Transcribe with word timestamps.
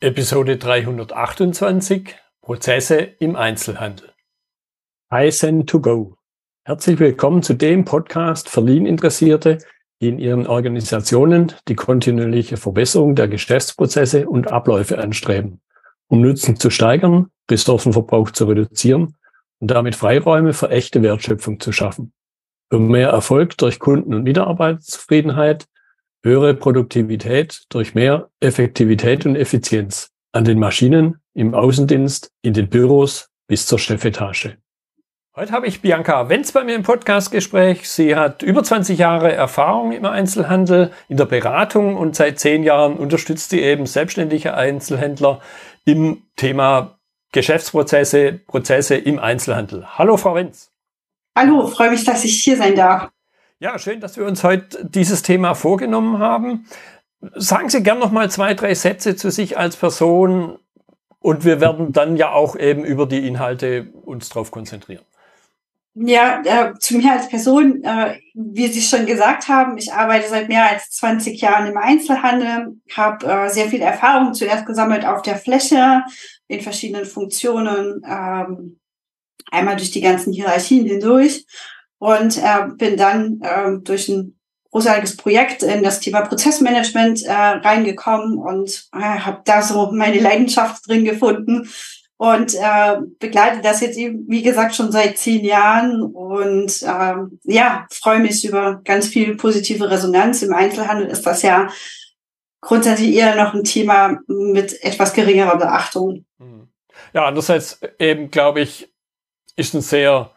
Episode 0.00 0.58
328 0.58 2.14
Prozesse 2.40 2.98
im 3.18 3.34
Einzelhandel. 3.34 4.12
Kaizen 5.10 5.66
to 5.66 5.80
go. 5.80 6.14
Herzlich 6.62 7.00
willkommen 7.00 7.42
zu 7.42 7.54
dem 7.54 7.84
Podcast 7.84 8.48
für 8.48 8.60
Lean-Interessierte, 8.60 9.58
die 10.00 10.10
in 10.10 10.20
ihren 10.20 10.46
Organisationen 10.46 11.52
die 11.66 11.74
kontinuierliche 11.74 12.58
Verbesserung 12.58 13.16
der 13.16 13.26
Geschäftsprozesse 13.26 14.28
und 14.28 14.52
Abläufe 14.52 14.98
anstreben, 14.98 15.60
um 16.06 16.20
Nutzen 16.20 16.54
zu 16.54 16.70
steigern, 16.70 17.32
Ressourcenverbrauch 17.50 18.30
zu 18.30 18.44
reduzieren 18.44 19.16
und 19.58 19.72
damit 19.72 19.96
Freiräume 19.96 20.52
für 20.52 20.70
echte 20.70 21.02
Wertschöpfung 21.02 21.58
zu 21.58 21.72
schaffen. 21.72 22.12
Für 22.70 22.78
mehr 22.78 23.08
Erfolg 23.08 23.58
durch 23.58 23.80
Kunden- 23.80 24.14
und 24.14 24.22
Mitarbeiterzufriedenheit 24.22 25.66
höhere 26.22 26.54
Produktivität 26.54 27.62
durch 27.68 27.94
mehr 27.94 28.28
Effektivität 28.40 29.26
und 29.26 29.36
Effizienz 29.36 30.10
an 30.32 30.44
den 30.44 30.58
Maschinen, 30.58 31.20
im 31.34 31.54
Außendienst, 31.54 32.32
in 32.42 32.54
den 32.54 32.68
Büros 32.68 33.30
bis 33.46 33.66
zur 33.66 33.78
Chefetage. 33.78 34.58
Heute 35.36 35.52
habe 35.52 35.68
ich 35.68 35.80
Bianca 35.82 36.28
Wenz 36.28 36.50
bei 36.50 36.64
mir 36.64 36.74
im 36.74 36.82
Podcastgespräch. 36.82 37.88
Sie 37.88 38.16
hat 38.16 38.42
über 38.42 38.64
20 38.64 38.98
Jahre 38.98 39.32
Erfahrung 39.32 39.92
im 39.92 40.04
Einzelhandel, 40.04 40.90
in 41.08 41.16
der 41.16 41.26
Beratung 41.26 41.96
und 41.96 42.16
seit 42.16 42.40
zehn 42.40 42.64
Jahren 42.64 42.96
unterstützt 42.96 43.50
sie 43.50 43.60
eben 43.60 43.86
selbstständige 43.86 44.54
Einzelhändler 44.54 45.40
im 45.84 46.24
Thema 46.34 46.98
Geschäftsprozesse, 47.30 48.40
Prozesse 48.48 48.96
im 48.96 49.20
Einzelhandel. 49.20 49.86
Hallo, 49.96 50.16
Frau 50.16 50.34
Wenz. 50.34 50.72
Hallo, 51.36 51.68
freue 51.68 51.90
mich, 51.90 52.04
dass 52.04 52.24
ich 52.24 52.42
hier 52.42 52.56
sein 52.56 52.74
darf. 52.74 53.10
Ja, 53.60 53.76
schön, 53.80 54.00
dass 54.00 54.16
wir 54.16 54.24
uns 54.24 54.44
heute 54.44 54.84
dieses 54.84 55.22
Thema 55.22 55.54
vorgenommen 55.54 56.20
haben. 56.20 56.66
Sagen 57.34 57.68
Sie 57.68 57.82
gern 57.82 57.98
noch 57.98 58.12
mal 58.12 58.30
zwei, 58.30 58.54
drei 58.54 58.72
Sätze 58.74 59.16
zu 59.16 59.32
sich 59.32 59.58
als 59.58 59.74
Person 59.74 60.60
und 61.18 61.44
wir 61.44 61.60
werden 61.60 61.92
dann 61.92 62.16
ja 62.16 62.30
auch 62.30 62.54
eben 62.54 62.84
über 62.84 63.06
die 63.06 63.26
Inhalte 63.26 63.92
uns 64.04 64.28
drauf 64.28 64.52
konzentrieren. 64.52 65.02
Ja, 65.94 66.40
äh, 66.44 66.74
zu 66.78 66.98
mir 66.98 67.10
als 67.10 67.28
Person, 67.28 67.82
äh, 67.82 68.20
wie 68.34 68.68
Sie 68.68 68.80
schon 68.80 69.06
gesagt 69.06 69.48
haben, 69.48 69.76
ich 69.76 69.92
arbeite 69.92 70.28
seit 70.28 70.46
mehr 70.46 70.70
als 70.70 70.90
20 70.90 71.40
Jahren 71.40 71.66
im 71.66 71.76
Einzelhandel, 71.76 72.76
habe 72.94 73.26
äh, 73.26 73.48
sehr 73.48 73.66
viel 73.66 73.80
Erfahrung 73.80 74.34
zuerst 74.34 74.66
gesammelt 74.66 75.04
auf 75.04 75.22
der 75.22 75.36
Fläche 75.36 76.04
in 76.46 76.60
verschiedenen 76.60 77.06
Funktionen, 77.06 78.04
ähm, 78.06 78.78
einmal 79.50 79.74
durch 79.74 79.90
die 79.90 80.00
ganzen 80.00 80.32
Hierarchien 80.32 80.86
hindurch 80.86 81.44
und 81.98 82.38
äh, 82.38 82.68
bin 82.76 82.96
dann 82.96 83.40
äh, 83.42 83.78
durch 83.82 84.08
ein 84.08 84.38
großartiges 84.70 85.16
Projekt 85.16 85.62
in 85.62 85.82
das 85.82 86.00
Thema 86.00 86.22
Prozessmanagement 86.22 87.24
äh, 87.24 87.32
reingekommen 87.32 88.38
und 88.38 88.88
äh, 88.92 88.98
habe 88.98 89.40
da 89.44 89.62
so 89.62 89.90
meine 89.92 90.20
Leidenschaft 90.20 90.86
drin 90.88 91.04
gefunden 91.04 91.68
und 92.18 92.54
äh, 92.54 92.96
begleite 93.18 93.62
das 93.62 93.80
jetzt 93.80 93.96
eben, 93.96 94.24
wie 94.28 94.42
gesagt, 94.42 94.74
schon 94.74 94.92
seit 94.92 95.18
zehn 95.18 95.44
Jahren 95.44 96.02
und 96.02 96.82
äh, 96.82 97.14
ja, 97.44 97.86
freue 97.90 98.18
mich 98.18 98.44
über 98.44 98.80
ganz 98.84 99.08
viel 99.08 99.36
positive 99.36 99.88
Resonanz. 99.88 100.42
Im 100.42 100.52
Einzelhandel 100.52 101.06
ist 101.06 101.24
das 101.26 101.42
ja 101.42 101.68
grundsätzlich 102.60 103.14
eher 103.14 103.36
noch 103.36 103.54
ein 103.54 103.64
Thema 103.64 104.18
mit 104.26 104.82
etwas 104.82 105.12
geringerer 105.12 105.56
Beachtung. 105.56 106.24
Hm. 106.38 106.68
Ja, 107.14 107.26
andererseits 107.26 107.80
eben, 107.98 108.30
glaube 108.30 108.60
ich, 108.60 108.92
ist 109.54 109.74
ein 109.74 109.80
sehr 109.80 110.32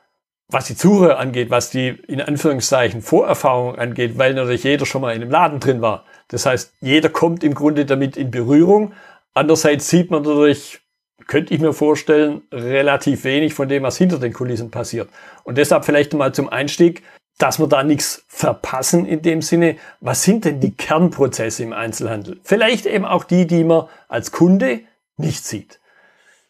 was 0.52 0.66
die 0.66 0.74
Suche 0.74 1.18
angeht, 1.18 1.50
was 1.50 1.70
die 1.70 1.88
in 2.08 2.22
Anführungszeichen 2.22 3.02
Vorerfahrung 3.02 3.76
angeht, 3.78 4.18
weil 4.18 4.34
natürlich 4.34 4.64
jeder 4.64 4.86
schon 4.86 5.02
mal 5.02 5.16
in 5.16 5.22
einem 5.22 5.32
Laden 5.32 5.60
drin 5.60 5.82
war. 5.82 6.06
Das 6.28 6.46
heißt, 6.46 6.74
jeder 6.82 7.10
kommt 7.10 7.44
im 7.44 7.54
Grunde 7.54 7.86
damit 7.86 8.18
in 8.18 8.32
Berührung. 8.32 8.94
Andererseits 9.34 9.90
sieht 9.90 10.12
man 10.12 10.24
dadurch, 10.24 10.82
könnte 11.28 11.54
ich 11.54 11.62
mir 11.62 11.74
vorstellen, 11.74 12.42
relativ 12.52 13.24
wenig 13.24 13.54
von 13.54 13.70
dem, 13.70 13.84
was 13.84 13.98
hinter 13.98 14.20
den 14.20 14.34
Kulissen 14.34 14.72
passiert. 14.72 15.10
Und 15.44 15.58
deshalb 15.58 15.86
vielleicht 15.86 16.14
mal 16.14 16.34
zum 16.34 16.50
Einstieg, 16.50 17.02
dass 17.38 17.58
wir 17.58 17.68
da 17.68 17.84
nichts 17.84 18.24
verpassen 18.28 19.06
in 19.06 19.22
dem 19.22 19.42
Sinne. 19.42 19.78
Was 20.02 20.24
sind 20.24 20.46
denn 20.46 20.60
die 20.60 20.76
Kernprozesse 20.76 21.64
im 21.64 21.74
Einzelhandel? 21.74 22.40
Vielleicht 22.44 22.86
eben 22.86 23.06
auch 23.06 23.24
die, 23.24 23.48
die 23.48 23.64
man 23.64 23.88
als 24.10 24.32
Kunde 24.32 24.82
nicht 25.18 25.46
sieht. 25.46 25.80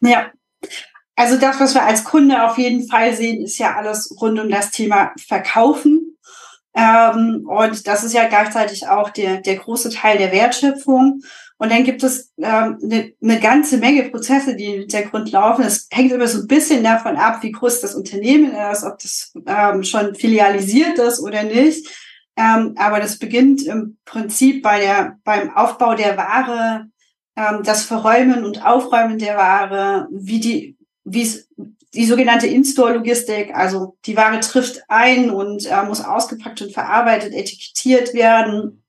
Ja, 0.00 0.30
also 1.16 1.36
das, 1.36 1.60
was 1.60 1.74
wir 1.74 1.84
als 1.84 2.04
Kunde 2.04 2.44
auf 2.44 2.58
jeden 2.58 2.88
Fall 2.88 3.14
sehen, 3.14 3.42
ist 3.42 3.58
ja 3.58 3.76
alles 3.76 4.16
rund 4.20 4.40
um 4.40 4.48
das 4.48 4.70
Thema 4.70 5.12
Verkaufen. 5.18 6.16
Ähm, 6.74 7.46
und 7.46 7.86
das 7.86 8.02
ist 8.02 8.14
ja 8.14 8.28
gleichzeitig 8.28 8.88
auch 8.88 9.10
der, 9.10 9.40
der 9.42 9.56
große 9.56 9.90
Teil 9.90 10.18
der 10.18 10.32
Wertschöpfung. 10.32 11.20
Und 11.58 11.70
dann 11.70 11.84
gibt 11.84 12.02
es 12.02 12.32
ähm, 12.38 12.78
eine, 12.82 13.12
eine 13.22 13.40
ganze 13.40 13.78
Menge 13.78 14.04
Prozesse, 14.04 14.56
die 14.56 14.64
im 14.64 14.80
Hintergrund 14.80 15.30
laufen. 15.30 15.64
Es 15.64 15.86
hängt 15.92 16.10
immer 16.10 16.26
so 16.26 16.40
ein 16.40 16.48
bisschen 16.48 16.82
davon 16.82 17.16
ab, 17.16 17.42
wie 17.42 17.52
groß 17.52 17.80
das 17.80 17.94
Unternehmen 17.94 18.52
ist, 18.72 18.82
ob 18.82 18.98
das 18.98 19.32
ähm, 19.46 19.84
schon 19.84 20.14
filialisiert 20.14 20.98
ist 20.98 21.20
oder 21.20 21.44
nicht. 21.44 21.86
Ähm, 22.36 22.74
aber 22.76 22.98
das 22.98 23.18
beginnt 23.18 23.62
im 23.62 23.98
Prinzip 24.04 24.62
bei 24.62 24.80
der, 24.80 25.18
beim 25.24 25.54
Aufbau 25.54 25.94
der 25.94 26.16
Ware, 26.16 26.86
ähm, 27.36 27.62
das 27.62 27.84
Verräumen 27.84 28.44
und 28.44 28.64
Aufräumen 28.64 29.18
der 29.18 29.36
Ware, 29.36 30.08
wie 30.10 30.40
die, 30.40 30.76
wie 31.04 31.22
es 31.22 31.48
die 31.94 32.06
sogenannte 32.06 32.46
In-Store-Logistik, 32.46 33.54
also 33.54 33.96
die 34.06 34.16
Ware 34.16 34.40
trifft 34.40 34.82
ein 34.88 35.30
und 35.30 35.66
äh, 35.66 35.82
muss 35.82 36.02
ausgepackt 36.02 36.62
und 36.62 36.72
verarbeitet, 36.72 37.34
etikettiert 37.34 38.14
werden. 38.14 38.82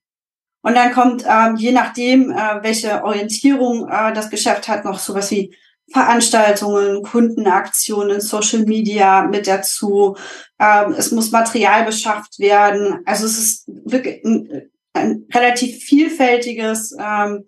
Und 0.62 0.76
dann 0.76 0.94
kommt, 0.94 1.26
ähm, 1.28 1.58
je 1.58 1.74
nachdem, 1.74 2.32
äh, 2.32 2.64
welche 2.64 3.04
Orientierung 3.04 3.90
äh, 3.90 4.14
das 4.14 4.30
Geschäft 4.30 4.70
hat, 4.70 4.86
noch 4.86 5.00
sowas 5.00 5.30
wie 5.32 5.54
Veranstaltungen, 5.92 7.04
Kundenaktionen, 7.04 8.22
Social 8.22 8.64
Media 8.64 9.24
mit 9.24 9.48
dazu. 9.48 10.16
Ähm, 10.58 10.96
es 10.98 11.12
muss 11.12 11.32
Material 11.32 11.84
beschafft 11.84 12.40
werden. 12.40 13.02
Also 13.06 13.26
es 13.26 13.38
ist 13.38 13.68
wirklich 13.68 14.24
ein, 14.24 14.72
ein 14.94 15.26
relativ 15.34 15.84
vielfältiges 15.84 16.96
ähm, 16.98 17.46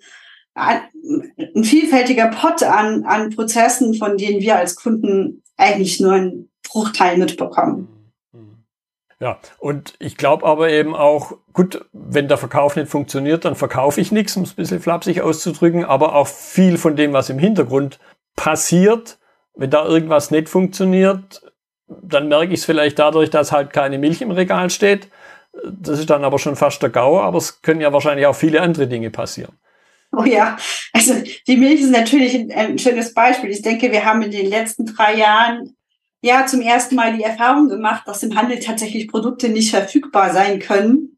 ein 0.56 1.64
vielfältiger 1.64 2.28
Pot 2.28 2.64
an, 2.64 3.04
an 3.04 3.30
Prozessen, 3.36 3.94
von 3.94 4.18
denen 4.18 4.40
wir 4.40 4.56
als 4.56 4.76
Kunden 4.76 5.44
eigentlich 5.58 6.00
nur 6.00 6.14
einen 6.14 6.50
Bruchteil 6.68 7.18
mitbekommen. 7.18 7.90
Ja, 9.20 9.40
und 9.60 9.94
ich 10.00 10.18
glaube 10.18 10.46
aber 10.46 10.70
eben 10.70 10.94
auch, 10.94 11.38
gut, 11.54 11.86
wenn 11.94 12.28
der 12.28 12.38
Verkauf 12.38 12.76
nicht 12.76 12.90
funktioniert, 12.90 13.46
dann 13.46 13.56
verkaufe 13.56 14.02
ich 14.02 14.12
nichts, 14.12 14.36
um 14.36 14.44
es 14.44 14.52
ein 14.52 14.58
bisschen 14.58 14.82
flapsig 14.82 15.22
auszudrücken, 15.22 15.86
aber 15.86 16.16
auch 16.16 16.28
viel 16.28 16.78
von 16.78 16.96
dem, 16.96 17.14
was 17.14 17.30
im 17.30 17.40
Hintergrund 17.40 18.00
passiert, 18.36 19.18
wenn 19.56 19.70
da 19.70 19.86
irgendwas 19.86 20.32
nicht 20.32 20.50
funktioniert, 20.50 21.42
dann 21.88 22.28
merke 22.28 22.54
ich 22.54 22.60
es 22.60 22.66
vielleicht 22.66 23.00
dadurch, 23.00 23.30
dass 23.30 23.54
halt 23.54 23.72
keine 23.72 24.00
Milch 24.00 24.22
im 24.22 24.32
Regal 24.32 24.70
steht. 24.70 25.10
Das 25.64 26.00
ist 26.00 26.10
dann 26.10 26.26
aber 26.26 26.38
schon 26.38 26.58
fast 26.58 26.82
der 26.82 26.90
Gau, 26.90 27.22
aber 27.22 27.38
es 27.38 27.62
können 27.62 27.80
ja 27.80 27.94
wahrscheinlich 27.94 28.26
auch 28.26 28.36
viele 28.36 28.62
andere 28.62 28.88
Dinge 28.88 29.12
passieren. 29.12 29.58
Oh 30.18 30.24
ja, 30.24 30.58
also 30.94 31.14
die 31.48 31.58
Milch 31.58 31.82
ist 31.82 31.92
natürlich 31.92 32.36
ein, 32.36 32.52
ein, 32.52 32.78
schönes 32.80 33.14
Beispiel. 33.14 33.50
Ich 33.50 33.62
denke, 33.62 33.92
wir 33.92 34.06
haben 34.06 34.22
in 34.22 34.32
den 34.32 34.48
letzten 34.48 34.86
drei 34.86 35.16
Jahren 35.16 35.76
ja 36.22 36.46
zum 36.46 36.62
ersten 36.62 36.96
Mal 36.96 37.16
die 37.16 37.24
Erfahrung 37.24 37.68
gemacht, 37.68 38.04
dass 38.08 38.24
im 38.24 38.36
Handel 38.36 38.60
tatsächlich 38.60 39.08
Produkte 39.08 39.50
nicht 39.50 39.72
verfügbar 39.72 40.34
sein 40.34 40.60
können. 40.60 41.18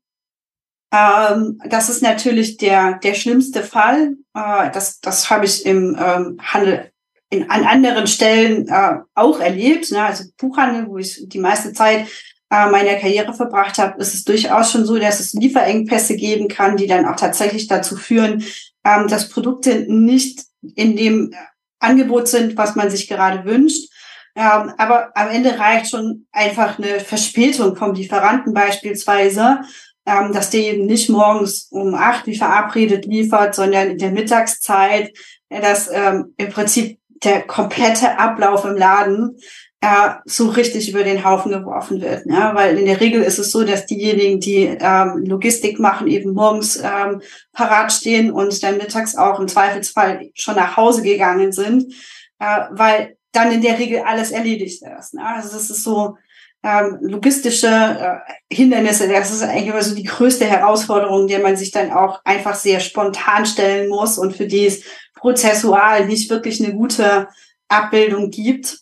Ähm, 0.92 1.60
das 1.70 1.90
ist 1.90 2.02
natürlich 2.02 2.58
der, 2.58 3.00
der 3.00 3.14
schlimmste 3.14 3.62
Fall. 3.64 4.16
Äh, 4.34 4.72
das, 4.72 5.00
das 5.00 5.30
habe 5.30 5.46
ich 5.46 5.66
im 5.66 5.98
ähm, 6.00 6.38
Handel 6.42 6.92
in, 7.30 7.50
an 7.50 7.66
anderen 7.66 8.08
Stellen 8.08 8.68
äh, 8.68 9.00
auch 9.14 9.40
erlebt. 9.40 9.92
Ne? 9.92 10.04
Also 10.04 10.26
Buchhandel, 10.38 10.88
wo 10.88 10.98
ich 10.98 11.28
die 11.28 11.40
meiste 11.40 11.74
Zeit 11.74 12.08
äh, 12.50 12.70
meiner 12.70 12.96
Karriere 12.96 13.34
verbracht 13.34 13.78
habe, 13.78 14.00
ist 14.00 14.14
es 14.14 14.24
durchaus 14.24 14.72
schon 14.72 14.86
so, 14.86 14.98
dass 14.98 15.20
es 15.20 15.34
Lieferengpässe 15.34 16.16
geben 16.16 16.48
kann, 16.48 16.78
die 16.78 16.88
dann 16.88 17.06
auch 17.06 17.18
tatsächlich 17.18 17.68
dazu 17.68 17.98
führen, 17.98 18.44
ähm, 18.88 19.08
dass 19.08 19.30
Produkte 19.30 19.86
nicht 19.88 20.46
in 20.76 20.96
dem 20.96 21.34
Angebot 21.80 22.28
sind, 22.28 22.58
was 22.58 22.76
man 22.76 22.90
sich 22.90 23.08
gerade 23.08 23.44
wünscht. 23.46 23.92
Ähm, 24.36 24.74
aber 24.78 25.12
am 25.16 25.30
Ende 25.30 25.60
reicht 25.60 25.90
schon 25.90 26.28
einfach 26.32 26.78
eine 26.78 27.00
Verspätung 27.00 27.76
vom 27.76 27.94
Lieferanten 27.94 28.54
beispielsweise, 28.54 29.62
ähm, 30.06 30.32
dass 30.32 30.52
der 30.52 30.62
eben 30.62 30.86
nicht 30.86 31.10
morgens 31.10 31.68
um 31.70 31.96
acht 31.96 32.28
wie 32.28 32.38
verabredet 32.38 33.06
liefert, 33.06 33.56
sondern 33.56 33.92
in 33.92 33.98
der 33.98 34.12
Mittagszeit, 34.12 35.12
ja, 35.50 35.60
dass 35.60 35.90
ähm, 35.92 36.34
im 36.38 36.50
Prinzip 36.50 37.00
der 37.24 37.42
komplette 37.42 38.18
Ablauf 38.20 38.64
im 38.64 38.78
Laden 38.78 39.38
äh, 39.82 40.10
so 40.26 40.50
richtig 40.50 40.90
über 40.90 41.04
den 41.04 41.24
Haufen 41.24 41.52
geworfen 41.52 42.02
wird. 42.02 42.26
Ja? 42.26 42.56
Weil 42.56 42.78
in 42.78 42.86
der 42.86 43.00
Regel 43.00 43.22
ist 43.22 43.40
es 43.40 43.52
so, 43.52 43.64
dass 43.64 43.86
diejenigen, 43.86 44.40
die 44.40 44.64
ähm, 44.80 45.24
Logistik 45.26 45.80
machen, 45.80 46.08
eben 46.08 46.34
morgens 46.34 46.78
ähm, 46.78 47.22
parat 47.54 47.92
stehen 47.92 48.32
und 48.32 48.62
dann 48.64 48.78
mittags 48.78 49.16
auch 49.16 49.40
im 49.40 49.48
Zweifelsfall 49.48 50.30
schon 50.34 50.56
nach 50.56 50.78
Hause 50.78 51.04
gegangen 51.04 51.52
sind, 51.52 51.94
äh, 52.40 52.62
weil 52.72 53.18
dann 53.32 53.52
in 53.52 53.62
der 53.62 53.78
Regel 53.78 54.02
alles 54.02 54.32
erledigt 54.32 54.84
ist. 55.00 55.14
Ne? 55.14 55.24
Also 55.24 55.56
es 55.56 55.70
ist 55.70 55.84
so 55.84 56.18
ähm, 56.64 56.98
logistische 57.02 57.68
äh, 57.68 58.54
Hindernisse, 58.54 59.08
das 59.08 59.32
ist 59.32 59.44
eigentlich 59.44 59.68
immer 59.68 59.84
so 59.84 59.96
die 59.96 60.04
größte 60.04 60.46
Herausforderung, 60.46 61.28
der 61.28 61.40
man 61.40 61.56
sich 61.56 61.72
dann 61.72 61.92
auch 61.92 62.20
einfach 62.26 62.56
sehr 62.56 62.80
spontan 62.80 63.46
stellen 63.46 63.90
muss 63.90 64.18
und 64.18 64.36
für 64.36 64.48
die 64.48 64.66
es 64.66 64.82
prozessual 65.14 66.08
nicht 66.08 66.30
wirklich 66.30 66.64
eine 66.64 66.74
gute 66.74 67.28
Abbildung 67.68 68.32
gibt. 68.32 68.80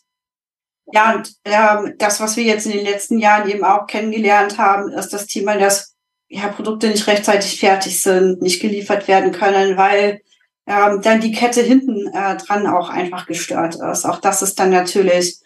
Ja, 0.91 1.15
und 1.15 1.33
ähm, 1.45 1.95
das, 1.97 2.19
was 2.19 2.37
wir 2.37 2.43
jetzt 2.43 2.65
in 2.65 2.71
den 2.71 2.85
letzten 2.85 3.17
Jahren 3.17 3.49
eben 3.49 3.63
auch 3.63 3.87
kennengelernt 3.87 4.57
haben, 4.57 4.91
ist 4.91 5.13
das 5.13 5.25
Thema, 5.25 5.57
dass 5.57 5.95
ja, 6.27 6.47
Produkte 6.47 6.87
nicht 6.87 7.07
rechtzeitig 7.07 7.59
fertig 7.59 8.01
sind, 8.01 8.41
nicht 8.41 8.61
geliefert 8.61 9.07
werden 9.07 9.31
können, 9.31 9.77
weil 9.77 10.21
ähm, 10.67 11.01
dann 11.01 11.21
die 11.21 11.31
Kette 11.31 11.61
hinten 11.61 12.07
äh, 12.07 12.37
dran 12.37 12.67
auch 12.67 12.89
einfach 12.89 13.25
gestört 13.25 13.75
ist. 13.75 14.05
Auch 14.05 14.19
das 14.19 14.41
ist 14.41 14.59
dann 14.59 14.71
natürlich 14.71 15.39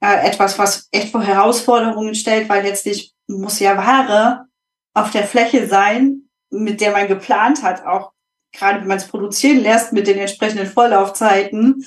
äh, 0.00 0.26
etwas, 0.26 0.58
was 0.58 0.88
echt 0.90 1.10
vor 1.10 1.22
Herausforderungen 1.22 2.14
stellt, 2.14 2.48
weil 2.48 2.62
letztlich 2.62 3.14
muss 3.26 3.60
ja 3.60 3.76
Ware 3.76 4.46
auf 4.92 5.10
der 5.10 5.24
Fläche 5.24 5.66
sein, 5.66 6.22
mit 6.50 6.80
der 6.80 6.92
man 6.92 7.08
geplant 7.08 7.62
hat, 7.62 7.84
auch 7.84 8.12
gerade 8.52 8.80
wenn 8.80 8.88
man 8.88 8.98
es 8.98 9.08
produzieren 9.08 9.60
lässt 9.60 9.92
mit 9.92 10.06
den 10.06 10.18
entsprechenden 10.18 10.66
Vorlaufzeiten 10.66 11.84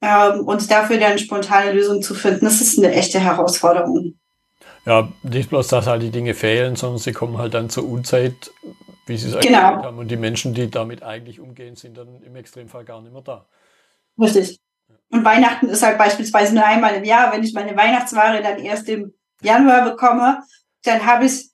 ähm, 0.00 0.40
und 0.46 0.70
dafür 0.70 0.98
dann 0.98 1.18
spontane 1.18 1.72
Lösungen 1.72 2.02
zu 2.02 2.14
finden, 2.14 2.44
das 2.44 2.60
ist 2.60 2.78
eine 2.78 2.92
echte 2.92 3.20
Herausforderung. 3.20 4.14
Ja, 4.84 5.08
nicht 5.22 5.50
bloß, 5.50 5.68
dass 5.68 5.86
halt 5.86 6.02
die 6.02 6.10
Dinge 6.10 6.34
fehlen, 6.34 6.76
sondern 6.76 6.98
sie 6.98 7.12
kommen 7.12 7.38
halt 7.38 7.54
dann 7.54 7.70
zur 7.70 7.88
Unzeit, 7.88 8.52
wie 9.06 9.16
sie 9.16 9.28
es 9.28 9.34
eigentlich 9.34 9.48
genau. 9.48 9.82
haben. 9.82 9.98
Und 9.98 10.08
die 10.08 10.16
Menschen, 10.16 10.54
die 10.54 10.70
damit 10.70 11.02
eigentlich 11.02 11.40
umgehen, 11.40 11.74
sind 11.74 11.96
dann 11.96 12.22
im 12.22 12.36
Extremfall 12.36 12.84
gar 12.84 13.00
nicht 13.02 13.12
mehr 13.12 13.22
da. 13.22 13.46
Richtig. 14.18 14.60
Und 15.10 15.24
Weihnachten 15.24 15.68
ist 15.68 15.82
halt 15.82 15.98
beispielsweise 15.98 16.54
nur 16.54 16.64
einmal 16.64 16.94
im 16.94 17.04
Jahr. 17.04 17.32
Wenn 17.32 17.42
ich 17.42 17.52
meine 17.52 17.76
Weihnachtsware 17.76 18.42
dann 18.42 18.58
erst 18.58 18.88
im 18.88 19.12
Januar 19.42 19.90
bekomme, 19.90 20.42
dann 20.84 21.04
habe 21.04 21.26
ich 21.26 21.50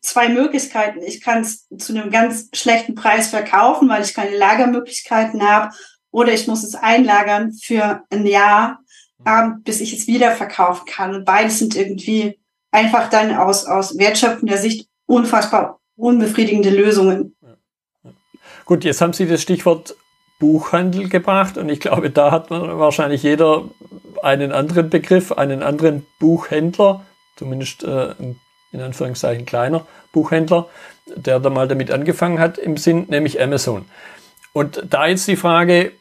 zwei 0.00 0.28
Möglichkeiten. 0.28 1.00
Ich 1.02 1.22
kann 1.22 1.40
es 1.40 1.66
zu 1.78 1.94
einem 1.94 2.10
ganz 2.10 2.50
schlechten 2.54 2.94
Preis 2.94 3.28
verkaufen, 3.28 3.88
weil 3.88 4.02
ich 4.02 4.14
keine 4.14 4.36
Lagermöglichkeiten 4.36 5.42
habe, 5.42 5.74
oder 6.14 6.32
ich 6.32 6.46
muss 6.46 6.62
es 6.62 6.76
einlagern 6.76 7.52
für 7.52 8.04
ein 8.08 8.24
Jahr, 8.24 8.78
ähm, 9.26 9.62
bis 9.64 9.80
ich 9.80 9.92
es 9.92 10.06
wieder 10.06 10.30
verkaufen 10.30 10.86
kann. 10.86 11.12
Und 11.12 11.24
beides 11.24 11.58
sind 11.58 11.74
irgendwie 11.74 12.38
einfach 12.70 13.10
dann 13.10 13.34
aus, 13.34 13.66
aus 13.66 13.98
wertschöpfender 13.98 14.56
Sicht 14.56 14.88
unfassbar 15.06 15.80
unbefriedigende 15.96 16.70
Lösungen. 16.70 17.34
Gut, 18.64 18.84
jetzt 18.84 19.00
haben 19.00 19.12
Sie 19.12 19.26
das 19.26 19.42
Stichwort 19.42 19.96
Buchhandel 20.38 21.08
gebracht 21.08 21.58
und 21.58 21.68
ich 21.68 21.80
glaube, 21.80 22.10
da 22.10 22.30
hat 22.30 22.48
man 22.48 22.78
wahrscheinlich 22.78 23.24
jeder 23.24 23.64
einen 24.22 24.52
anderen 24.52 24.90
Begriff, 24.90 25.32
einen 25.32 25.64
anderen 25.64 26.06
Buchhändler, 26.20 27.04
zumindest 27.36 27.82
äh, 27.82 28.14
in 28.70 28.80
Anführungszeichen 28.80 29.46
kleiner 29.46 29.84
Buchhändler, 30.12 30.68
der 31.06 31.40
da 31.40 31.50
mal 31.50 31.66
damit 31.66 31.90
angefangen 31.90 32.38
hat 32.38 32.56
im 32.56 32.76
Sinn, 32.76 33.06
nämlich 33.08 33.42
Amazon. 33.42 33.84
Und 34.52 34.80
da 34.88 35.06
jetzt 35.08 35.26
die 35.26 35.36
Frage, 35.36 35.92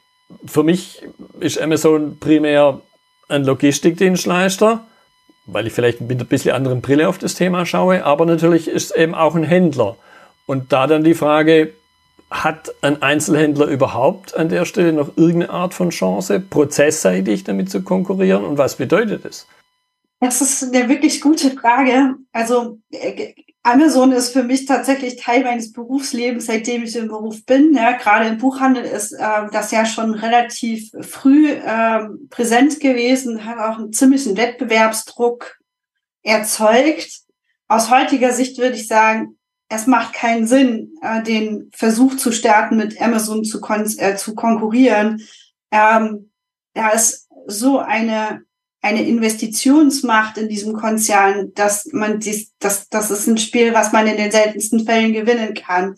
für 0.45 0.63
mich 0.63 1.03
ist 1.39 1.61
Amazon 1.61 2.19
primär 2.19 2.81
ein 3.29 3.43
Logistikdienstleister, 3.43 4.85
weil 5.45 5.67
ich 5.67 5.73
vielleicht 5.73 6.01
mit 6.01 6.19
ein 6.19 6.27
bisschen 6.27 6.55
anderen 6.55 6.81
Brille 6.81 7.07
auf 7.07 7.17
das 7.17 7.35
Thema 7.35 7.65
schaue, 7.65 8.05
aber 8.05 8.25
natürlich 8.25 8.67
ist 8.67 8.91
es 8.91 8.97
eben 8.97 9.15
auch 9.15 9.35
ein 9.35 9.43
Händler. 9.43 9.97
Und 10.45 10.71
da 10.73 10.87
dann 10.87 11.03
die 11.03 11.13
Frage, 11.13 11.73
hat 12.29 12.73
ein 12.81 13.01
Einzelhändler 13.01 13.67
überhaupt 13.67 14.35
an 14.35 14.49
der 14.49 14.65
Stelle 14.65 14.91
noch 14.91 15.15
irgendeine 15.17 15.51
Art 15.51 15.73
von 15.73 15.91
Chance, 15.91 16.39
prozessseitig 16.39 17.43
damit 17.43 17.69
zu 17.69 17.83
konkurrieren? 17.83 18.43
Und 18.43 18.57
was 18.57 18.75
bedeutet 18.75 19.23
es? 19.25 19.47
Das 20.19 20.41
ist 20.41 20.63
eine 20.63 20.89
wirklich 20.89 21.21
gute 21.21 21.51
Frage. 21.51 22.15
Also 22.31 22.79
äh, 22.91 23.33
Amazon 23.65 24.11
ist 24.11 24.33
für 24.33 24.43
mich 24.43 24.65
tatsächlich 24.65 25.15
Teil 25.15 25.43
meines 25.43 25.71
Berufslebens, 25.71 26.47
seitdem 26.47 26.83
ich 26.83 26.97
im 26.97 27.07
Beruf 27.07 27.45
bin. 27.45 27.73
Ja, 27.73 27.93
gerade 27.93 28.27
im 28.27 28.37
Buchhandel 28.37 28.83
ist 28.83 29.13
äh, 29.13 29.47
das 29.53 29.71
ja 29.71 29.85
schon 29.85 30.13
relativ 30.13 30.91
früh 30.99 31.49
äh, 31.49 32.01
präsent 32.29 32.81
gewesen, 32.81 33.45
hat 33.45 33.57
auch 33.57 33.79
einen 33.79 33.93
ziemlichen 33.93 34.35
Wettbewerbsdruck 34.35 35.57
erzeugt. 36.23 37.21
Aus 37.69 37.89
heutiger 37.89 38.33
Sicht 38.33 38.57
würde 38.57 38.75
ich 38.75 38.87
sagen, 38.87 39.37
es 39.69 39.87
macht 39.87 40.13
keinen 40.13 40.45
Sinn, 40.45 40.95
äh, 41.01 41.23
den 41.23 41.71
Versuch 41.73 42.17
zu 42.17 42.33
starten, 42.33 42.75
mit 42.75 43.01
Amazon 43.01 43.45
zu, 43.45 43.61
kon 43.61 43.85
äh, 43.97 44.17
zu 44.17 44.35
konkurrieren. 44.35 45.21
Ähm, 45.71 46.31
da 46.73 46.89
ist 46.89 47.29
so 47.47 47.79
eine 47.79 48.43
eine 48.83 49.01
Investitionsmacht 49.01 50.37
in 50.37 50.49
diesem 50.49 50.73
Konzern, 50.73 51.53
dass 51.55 51.85
man 51.93 52.19
dies, 52.19 52.51
das, 52.59 52.89
das 52.89 53.09
ist 53.11 53.27
ein 53.27 53.37
Spiel, 53.37 53.73
was 53.73 53.93
man 53.93 54.05
in 54.05 54.17
den 54.17 54.29
seltensten 54.29 54.85
Fällen 54.85 55.13
gewinnen 55.13 55.53
kann. 55.53 55.95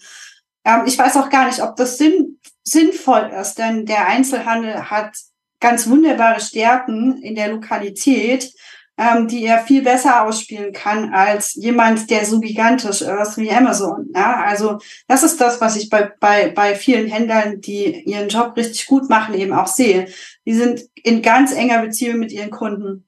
Ähm, 0.63 0.83
ich 0.85 0.97
weiß 0.97 1.17
auch 1.17 1.31
gar 1.31 1.47
nicht, 1.47 1.63
ob 1.63 1.75
das 1.75 1.97
sinn, 1.97 2.39
sinnvoll 2.63 3.31
ist, 3.41 3.55
denn 3.55 3.87
der 3.87 4.07
Einzelhandel 4.07 4.91
hat 4.91 5.17
ganz 5.59 5.89
wunderbare 5.89 6.39
Stärken 6.39 7.23
in 7.23 7.33
der 7.33 7.47
Lokalität 7.47 8.53
ähm, 8.97 9.27
die 9.27 9.45
er 9.45 9.59
viel 9.59 9.81
besser 9.81 10.23
ausspielen 10.23 10.71
kann 10.71 11.13
als 11.13 11.53
jemand, 11.55 12.09
der 12.09 12.25
so 12.25 12.39
gigantisch 12.39 13.01
ist 13.01 13.37
wie 13.37 13.51
Amazon. 13.51 14.09
Ja, 14.15 14.43
also 14.45 14.79
das 15.07 15.23
ist 15.23 15.41
das, 15.41 15.59
was 15.59 15.75
ich 15.75 15.89
bei, 15.89 16.11
bei, 16.19 16.49
bei 16.49 16.75
vielen 16.75 17.07
Händlern, 17.07 17.59
die 17.59 18.03
ihren 18.03 18.29
Job 18.29 18.55
richtig 18.55 18.87
gut 18.87 19.09
machen, 19.09 19.35
eben 19.35 19.53
auch 19.53 19.67
sehe. 19.67 20.07
Die 20.45 20.53
sind 20.53 20.81
in 20.95 21.21
ganz 21.21 21.51
enger 21.51 21.81
Beziehung 21.81 22.19
mit 22.19 22.31
ihren 22.31 22.51
Kunden 22.51 23.05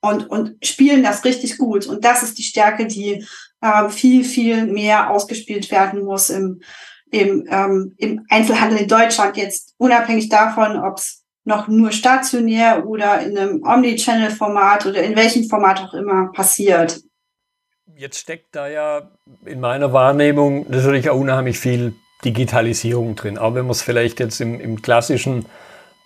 und, 0.00 0.30
und 0.30 0.64
spielen 0.64 1.02
das 1.02 1.24
richtig 1.24 1.58
gut. 1.58 1.86
Und 1.86 2.04
das 2.04 2.22
ist 2.22 2.38
die 2.38 2.42
Stärke, 2.42 2.86
die 2.86 3.24
äh, 3.60 3.88
viel, 3.88 4.22
viel 4.24 4.66
mehr 4.66 5.10
ausgespielt 5.10 5.70
werden 5.70 6.04
muss 6.04 6.30
im, 6.30 6.62
im, 7.10 7.46
ähm, 7.50 7.94
im 7.96 8.24
Einzelhandel 8.28 8.78
in 8.78 8.88
Deutschland. 8.88 9.36
Jetzt 9.36 9.74
unabhängig 9.78 10.28
davon, 10.28 10.76
ob 10.76 10.98
es 10.98 11.23
noch 11.44 11.68
nur 11.68 11.92
stationär 11.92 12.86
oder 12.86 13.20
in 13.20 13.36
einem 13.36 13.62
Omnichannel-Format 13.62 14.86
oder 14.86 15.02
in 15.02 15.14
welchem 15.14 15.44
Format 15.44 15.80
auch 15.80 15.94
immer 15.94 16.32
passiert. 16.32 17.00
Jetzt 17.96 18.18
steckt 18.18 18.56
da 18.56 18.66
ja 18.66 19.10
in 19.44 19.60
meiner 19.60 19.92
Wahrnehmung 19.92 20.66
natürlich 20.68 21.10
auch 21.10 21.18
unheimlich 21.18 21.58
viel 21.58 21.94
Digitalisierung 22.24 23.14
drin, 23.14 23.38
auch 23.38 23.54
wenn 23.54 23.66
man 23.66 23.72
es 23.72 23.82
vielleicht 23.82 24.18
jetzt 24.20 24.40
im, 24.40 24.58
im 24.58 24.80
klassischen 24.80 25.44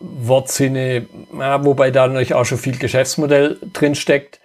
Wortsinne, 0.00 1.06
ja, 1.36 1.64
wobei 1.64 1.90
da 1.90 2.06
natürlich 2.06 2.34
auch 2.34 2.44
schon 2.44 2.58
viel 2.58 2.76
Geschäftsmodell 2.76 3.58
drin 3.72 3.94
steckt, 3.94 4.40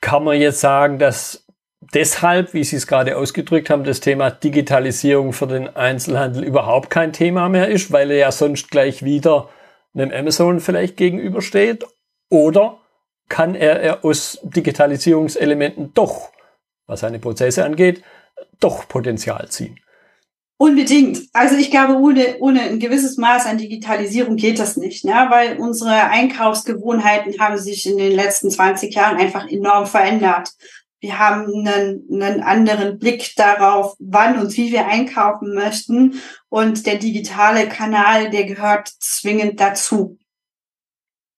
kann 0.00 0.24
man 0.24 0.40
jetzt 0.40 0.60
sagen, 0.60 0.98
dass 0.98 1.46
deshalb, 1.94 2.54
wie 2.54 2.64
Sie 2.64 2.76
es 2.76 2.86
gerade 2.86 3.16
ausgedrückt 3.16 3.70
haben, 3.70 3.84
das 3.84 4.00
Thema 4.00 4.30
Digitalisierung 4.30 5.32
für 5.32 5.46
den 5.46 5.74
Einzelhandel 5.74 6.44
überhaupt 6.44 6.90
kein 6.90 7.12
Thema 7.12 7.48
mehr 7.48 7.68
ist, 7.68 7.92
weil 7.92 8.10
er 8.10 8.18
ja 8.18 8.32
sonst 8.32 8.70
gleich 8.70 9.04
wieder 9.04 9.48
einem 9.94 10.12
Amazon 10.12 10.60
vielleicht 10.60 10.96
gegenübersteht? 10.96 11.84
Oder 12.30 12.80
kann 13.28 13.54
er 13.54 14.04
aus 14.04 14.38
Digitalisierungselementen 14.42 15.92
doch, 15.94 16.30
was 16.86 17.00
seine 17.00 17.18
Prozesse 17.18 17.64
angeht, 17.64 18.02
doch 18.60 18.88
Potenzial 18.88 19.48
ziehen? 19.48 19.78
Unbedingt. 20.60 21.20
Also 21.32 21.54
ich 21.56 21.70
glaube, 21.70 21.94
ohne, 21.94 22.38
ohne 22.40 22.62
ein 22.62 22.80
gewisses 22.80 23.16
Maß 23.16 23.46
an 23.46 23.58
Digitalisierung 23.58 24.34
geht 24.34 24.58
das 24.58 24.76
nicht, 24.76 25.04
ne? 25.04 25.26
weil 25.30 25.56
unsere 25.58 26.10
Einkaufsgewohnheiten 26.10 27.38
haben 27.38 27.58
sich 27.58 27.86
in 27.86 27.96
den 27.96 28.12
letzten 28.12 28.50
20 28.50 28.92
Jahren 28.92 29.18
einfach 29.18 29.48
enorm 29.48 29.86
verändert. 29.86 30.50
Wir 31.00 31.18
haben 31.18 31.66
einen, 31.66 32.22
einen 32.22 32.42
anderen 32.42 32.98
Blick 32.98 33.34
darauf, 33.36 33.94
wann 34.00 34.38
und 34.38 34.56
wie 34.56 34.72
wir 34.72 34.86
einkaufen 34.86 35.54
möchten. 35.54 36.20
Und 36.48 36.86
der 36.86 36.96
digitale 36.96 37.68
Kanal, 37.68 38.30
der 38.30 38.44
gehört 38.44 38.88
zwingend 38.98 39.60
dazu. 39.60 40.18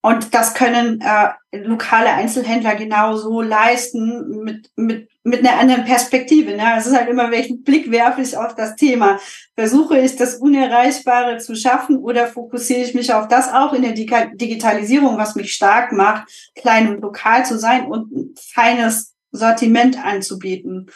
Und 0.03 0.33
das 0.35 0.55
können 0.55 1.03
äh, 1.03 1.29
lokale 1.53 2.11
Einzelhändler 2.11 2.75
genauso 2.75 3.43
leisten 3.43 4.43
mit, 4.43 4.71
mit, 4.75 5.11
mit 5.25 5.41
einer 5.41 5.59
anderen 5.59 5.85
Perspektive. 5.85 6.57
Ne? 6.57 6.63
Es 6.79 6.87
ist 6.87 6.97
halt 6.97 7.11
immer, 7.11 7.31
welchen 7.31 7.63
Blick 7.63 7.91
werfe 7.91 8.23
ich 8.23 8.35
auf 8.35 8.55
das 8.55 8.77
Thema. 8.77 9.21
Versuche 9.55 9.99
ich 9.99 10.17
das 10.17 10.37
Unerreichbare 10.37 11.37
zu 11.37 11.55
schaffen 11.55 11.99
oder 11.99 12.29
fokussiere 12.29 12.81
ich 12.81 12.95
mich 12.95 13.13
auf 13.13 13.29
das 13.29 13.53
auch 13.53 13.75
in 13.75 13.83
der 13.83 13.93
Digitalisierung, 13.93 15.19
was 15.19 15.35
mich 15.35 15.53
stark 15.53 15.93
macht, 15.93 16.51
klein 16.55 16.89
und 16.89 17.03
lokal 17.03 17.45
zu 17.45 17.59
sein 17.59 17.87
und 17.87 18.11
ein 18.11 18.35
feines 18.39 19.15
Sortiment 19.33 20.05
anzubieten. 20.05 20.91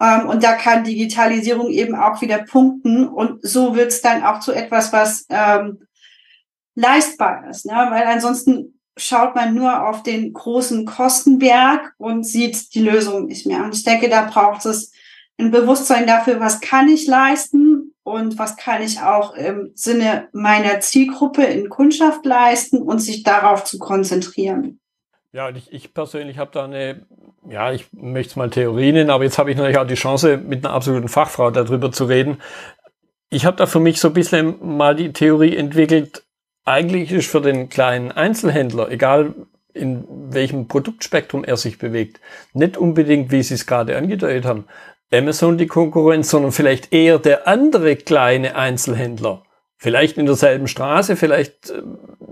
Ähm, 0.00 0.28
und 0.28 0.42
da 0.42 0.54
kann 0.54 0.84
Digitalisierung 0.84 1.70
eben 1.70 1.94
auch 1.94 2.20
wieder 2.20 2.38
punkten. 2.38 3.06
Und 3.06 3.38
so 3.42 3.74
wird 3.74 3.88
es 3.88 4.02
dann 4.02 4.22
auch 4.22 4.40
zu 4.40 4.52
etwas, 4.52 4.92
was 4.92 5.26
ähm, 5.30 5.86
leistbar 6.74 7.48
ist. 7.48 7.66
Ne? 7.66 7.72
Weil 7.72 8.04
ansonsten 8.04 8.80
schaut 8.96 9.34
man 9.34 9.54
nur 9.54 9.88
auf 9.88 10.02
den 10.02 10.32
großen 10.32 10.84
Kostenberg 10.86 11.94
und 11.98 12.24
sieht 12.24 12.74
die 12.74 12.82
Lösung 12.82 13.26
nicht 13.26 13.46
mehr. 13.46 13.62
Und 13.64 13.74
ich 13.74 13.84
denke, 13.84 14.08
da 14.08 14.22
braucht 14.22 14.64
es 14.66 14.92
ein 15.38 15.50
Bewusstsein 15.50 16.06
dafür, 16.06 16.40
was 16.40 16.60
kann 16.60 16.88
ich 16.88 17.06
leisten 17.06 17.94
und 18.02 18.38
was 18.38 18.56
kann 18.56 18.82
ich 18.82 19.00
auch 19.00 19.34
im 19.34 19.72
Sinne 19.74 20.28
meiner 20.32 20.80
Zielgruppe 20.80 21.44
in 21.44 21.68
Kundschaft 21.68 22.24
leisten 22.24 22.80
und 22.80 23.00
sich 23.00 23.22
darauf 23.22 23.64
zu 23.64 23.78
konzentrieren. 23.78 24.80
Ja, 25.32 25.50
ich, 25.50 25.72
ich 25.72 25.92
persönlich 25.92 26.38
habe 26.38 26.50
da 26.52 26.64
eine, 26.64 27.06
ja, 27.48 27.72
ich 27.72 27.86
möchte 27.92 28.30
es 28.30 28.36
mal 28.36 28.50
Theorie 28.50 28.92
nennen, 28.92 29.10
aber 29.10 29.24
jetzt 29.24 29.38
habe 29.38 29.50
ich 29.50 29.56
natürlich 29.56 29.78
auch 29.78 29.86
die 29.86 29.94
Chance, 29.94 30.38
mit 30.38 30.64
einer 30.64 30.74
absoluten 30.74 31.08
Fachfrau 31.08 31.50
darüber 31.50 31.92
zu 31.92 32.04
reden. 32.04 32.38
Ich 33.28 33.44
habe 33.44 33.56
da 33.56 33.66
für 33.66 33.80
mich 33.80 34.00
so 34.00 34.08
ein 34.08 34.14
bisschen 34.14 34.56
mal 34.76 34.94
die 34.94 35.12
Theorie 35.12 35.56
entwickelt, 35.56 36.24
eigentlich 36.64 37.12
ist 37.12 37.30
für 37.30 37.40
den 37.40 37.68
kleinen 37.68 38.10
Einzelhändler, 38.10 38.90
egal 38.90 39.34
in 39.72 40.04
welchem 40.32 40.68
Produktspektrum 40.68 41.44
er 41.44 41.56
sich 41.56 41.78
bewegt, 41.78 42.20
nicht 42.54 42.76
unbedingt, 42.76 43.30
wie 43.30 43.42
Sie 43.42 43.54
es 43.54 43.66
gerade 43.66 43.96
angedeutet 43.96 44.44
haben, 44.44 44.64
Amazon 45.12 45.58
die 45.58 45.68
Konkurrenz, 45.68 46.30
sondern 46.30 46.50
vielleicht 46.50 46.92
eher 46.92 47.18
der 47.18 47.46
andere 47.46 47.94
kleine 47.94 48.56
Einzelhändler. 48.56 49.45
Vielleicht 49.76 50.16
in 50.16 50.26
derselben 50.26 50.68
Straße, 50.68 51.16
vielleicht 51.16 51.70
äh, 51.70 51.82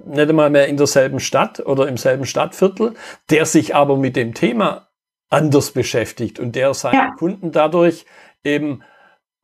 nicht 0.06 0.28
einmal 0.28 0.50
mehr 0.50 0.66
in 0.68 0.76
derselben 0.76 1.20
Stadt 1.20 1.60
oder 1.60 1.88
im 1.88 1.96
selben 1.96 2.24
Stadtviertel, 2.24 2.94
der 3.30 3.46
sich 3.46 3.74
aber 3.74 3.96
mit 3.96 4.16
dem 4.16 4.34
Thema 4.34 4.88
anders 5.28 5.72
beschäftigt 5.72 6.38
und 6.38 6.56
der 6.56 6.74
seinen 6.74 6.94
ja. 6.94 7.14
Kunden 7.16 7.52
dadurch 7.52 8.06
eben 8.44 8.82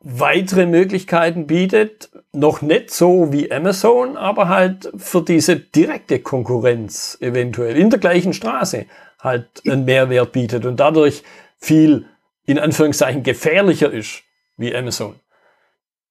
weitere 0.03 0.65
Möglichkeiten 0.65 1.47
bietet, 1.47 2.11
noch 2.33 2.63
nicht 2.63 2.91
so 2.91 3.33
wie 3.33 3.53
Amazon, 3.53 4.17
aber 4.17 4.49
halt 4.49 4.91
für 4.97 5.23
diese 5.23 5.57
direkte 5.57 6.21
Konkurrenz 6.21 7.19
eventuell 7.21 7.77
in 7.77 7.91
der 7.91 7.99
gleichen 7.99 8.33
Straße 8.33 8.87
halt 9.19 9.47
einen 9.67 9.85
Mehrwert 9.85 10.33
bietet 10.33 10.65
und 10.65 10.81
dadurch 10.81 11.23
viel 11.59 12.07
in 12.47 12.59
Anführungszeichen 12.59 13.23
gefährlicher 13.23 13.93
ist 13.93 14.23
wie 14.57 14.75
Amazon. 14.75 15.17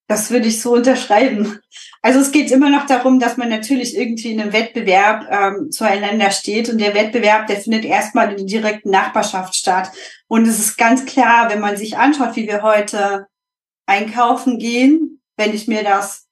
Das 0.10 0.32
würde 0.32 0.48
ich 0.48 0.60
so 0.60 0.74
unterschreiben. 0.74 1.60
Also 2.01 2.20
es 2.20 2.32
geht 2.32 2.50
immer 2.50 2.72
noch 2.72 2.88
darum, 2.88 3.20
dass 3.20 3.38
man 3.38 3.48
natürlich 3.48 3.96
irgendwie 3.96 4.32
in 4.32 4.42
einem 4.42 4.54
Wettbewerb 4.54 5.28
ähm, 5.30 5.70
zueinander 5.70 6.32
steht 6.32 6.68
und 6.68 6.80
der 6.80 6.96
Wettbewerb, 6.96 7.46
der 7.46 7.62
findet 7.62 7.86
erstmal 7.86 8.32
in 8.32 8.38
der 8.38 8.62
direkten 8.62 8.89
Nachbarschaft 8.89 9.54
statt. 9.54 9.92
Und 10.28 10.48
es 10.48 10.58
ist 10.58 10.78
ganz 10.80 11.06
klar, 11.06 11.51
wenn 11.51 11.60
man 11.60 11.78
sich 11.78 11.96
anschaut, 11.96 12.36
wie 12.36 12.48
wir 12.48 12.63
heute 12.63 13.28
einkaufen 13.86 14.58
gehen, 14.58 15.22
wenn 15.38 15.54
ich 15.54 15.68
mir 15.68 15.84
das 15.84 16.25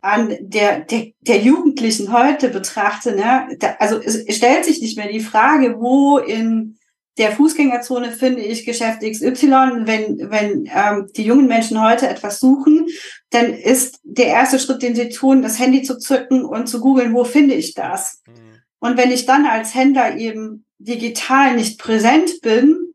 an 0.00 0.36
der, 0.38 0.82
der, 0.82 1.08
der 1.20 1.38
Jugendlichen 1.38 2.12
heute 2.12 2.50
betrachte, 2.50 3.16
ne, 3.16 3.56
da, 3.58 3.74
also 3.80 3.98
es 3.98 4.36
stellt 4.36 4.64
sich 4.64 4.80
nicht 4.80 4.96
mehr 4.96 5.08
die 5.08 5.18
Frage, 5.18 5.80
wo 5.80 6.18
in 6.18 6.77
der 7.18 7.32
Fußgängerzone 7.32 8.12
finde 8.12 8.42
ich 8.42 8.64
Geschäft 8.64 9.00
XY. 9.02 9.84
Wenn, 9.84 10.30
wenn 10.30 10.70
ähm, 10.72 11.10
die 11.16 11.24
jungen 11.24 11.48
Menschen 11.48 11.82
heute 11.82 12.08
etwas 12.08 12.40
suchen, 12.40 12.86
dann 13.30 13.52
ist 13.52 14.00
der 14.04 14.28
erste 14.28 14.58
Schritt, 14.58 14.82
den 14.82 14.94
sie 14.94 15.08
tun, 15.08 15.42
das 15.42 15.58
Handy 15.58 15.82
zu 15.82 15.98
zücken 15.98 16.44
und 16.44 16.68
zu 16.68 16.80
googeln, 16.80 17.12
wo 17.12 17.24
finde 17.24 17.54
ich 17.54 17.74
das? 17.74 18.22
Mhm. 18.26 18.62
Und 18.78 18.96
wenn 18.96 19.10
ich 19.10 19.26
dann 19.26 19.46
als 19.46 19.74
Händler 19.74 20.16
eben 20.16 20.64
digital 20.78 21.56
nicht 21.56 21.80
präsent 21.80 22.40
bin, 22.40 22.94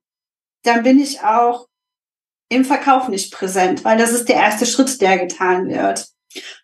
dann 0.63 0.84
bin 0.84 1.00
ich 1.00 1.22
auch 1.22 1.68
im 2.50 2.63
Verkauf 2.63 3.10
nicht 3.10 3.34
präsent, 3.34 3.84
weil 3.84 3.98
das 3.98 4.13
ist 4.13 4.30
der 4.30 4.38
erste 4.38 4.65
Schritt, 4.65 5.01
der 5.01 5.18
getan 5.18 5.68
wird. 5.68 6.08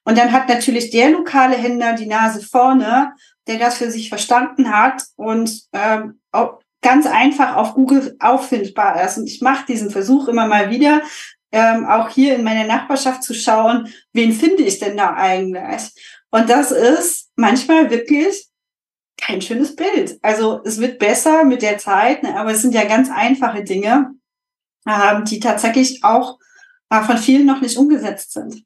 Und 0.06 0.18
dann 0.18 0.32
hat 0.32 0.48
natürlich 0.48 0.90
der 0.90 1.12
lokale 1.12 1.58
Händler 1.58 1.94
die 1.94 2.06
Nase 2.06 2.42
vorne, 2.42 3.14
der 3.48 3.60
das 3.60 3.78
für 3.78 3.92
sich 3.92 4.10
verstanden 4.10 4.72
hat 4.72 5.04
und 5.16 5.64
ähm, 5.74 6.20
ganz 6.82 7.06
einfach 7.06 7.56
auf 7.56 7.74
Google 7.74 8.16
auffindbar 8.20 9.04
ist. 9.04 9.18
Und 9.18 9.28
ich 9.28 9.42
mache 9.42 9.66
diesen 9.68 9.92
Versuch 9.92 10.28
immer 10.28 10.48
mal 10.48 10.70
wieder, 10.70 11.02
ähm, 11.52 11.86
auch 11.86 12.10
hier 12.10 12.36
in 12.36 12.44
meiner 12.44 12.66
Nachbarschaft 12.66 13.24
zu 13.24 13.34
schauen, 13.34 13.92
wen 14.14 14.32
finde 14.32 14.64
ich 14.64 14.80
denn 14.80 14.98
da 14.98 15.14
eigentlich? 15.16 15.92
Und 16.32 16.50
das 16.50 16.72
ist 16.72 17.32
manchmal 17.36 17.90
wirklich 17.90 18.48
kein 19.20 19.42
schönes 19.42 19.76
Bild. 19.76 20.20
Also 20.22 20.62
es 20.64 20.80
wird 20.80 21.00
besser 21.00 21.44
mit 21.44 21.62
der 21.62 21.78
Zeit, 21.78 22.24
ne, 22.24 22.40
aber 22.40 22.52
es 22.52 22.62
sind 22.62 22.74
ja 22.74 22.86
ganz 22.86 23.10
einfache 23.10 23.64
Dinge, 23.64 24.12
äh, 24.86 25.24
die 25.24 25.40
tatsächlich 25.40 26.04
auch 26.04 26.38
äh, 26.90 27.02
von 27.02 27.18
vielen 27.18 27.46
noch 27.46 27.62
nicht 27.62 27.78
umgesetzt 27.78 28.34
sind. 28.34 28.64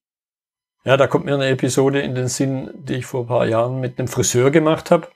Ja, 0.86 0.98
da 0.98 1.08
kommt 1.08 1.26
mir 1.26 1.36
eine 1.36 1.48
Episode 1.48 2.02
in 2.02 2.14
den 2.14 2.28
Sinn, 2.28 2.70
die 2.74 2.96
ich 2.96 3.06
vor 3.06 3.22
ein 3.22 3.28
paar 3.28 3.48
Jahren 3.48 3.80
mit 3.80 3.98
einem 3.98 4.10
Friseur 4.10 4.52
gemacht 4.52 4.92
habe 4.92 5.08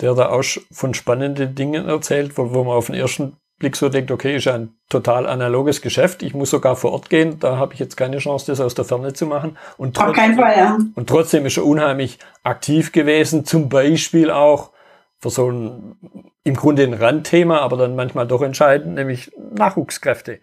der 0.00 0.14
da 0.14 0.30
auch 0.30 0.44
von 0.72 0.94
spannenden 0.94 1.54
Dingen 1.54 1.88
erzählt, 1.88 2.36
wo, 2.36 2.52
wo 2.52 2.64
man 2.64 2.76
auf 2.76 2.86
den 2.86 2.94
ersten 2.94 3.36
Blick 3.58 3.76
so 3.76 3.90
denkt, 3.90 4.10
okay, 4.10 4.36
ist 4.36 4.48
ein 4.48 4.74
total 4.88 5.26
analoges 5.26 5.82
Geschäft. 5.82 6.22
Ich 6.22 6.34
muss 6.34 6.50
sogar 6.50 6.76
vor 6.76 6.92
Ort 6.92 7.10
gehen. 7.10 7.38
Da 7.40 7.58
habe 7.58 7.74
ich 7.74 7.78
jetzt 7.78 7.96
keine 7.96 8.18
Chance, 8.18 8.46
das 8.46 8.60
aus 8.60 8.74
der 8.74 8.86
Ferne 8.86 9.12
zu 9.12 9.26
machen. 9.26 9.58
Und 9.76 9.94
trotzdem, 9.94 10.10
Auf 10.10 10.16
keinen 10.16 10.34
Fall, 10.36 10.56
ja. 10.56 10.78
Und 10.94 11.08
trotzdem 11.08 11.44
ist 11.44 11.58
er 11.58 11.66
unheimlich 11.66 12.18
aktiv 12.42 12.90
gewesen. 12.90 13.44
Zum 13.44 13.68
Beispiel 13.68 14.30
auch 14.30 14.72
für 15.18 15.28
so 15.28 15.50
ein, 15.50 15.96
im 16.42 16.56
Grunde 16.56 16.84
ein 16.84 16.94
Randthema, 16.94 17.58
aber 17.58 17.76
dann 17.76 17.94
manchmal 17.94 18.26
doch 18.26 18.40
entscheidend, 18.40 18.94
nämlich 18.94 19.30
Nachwuchskräfte, 19.36 20.40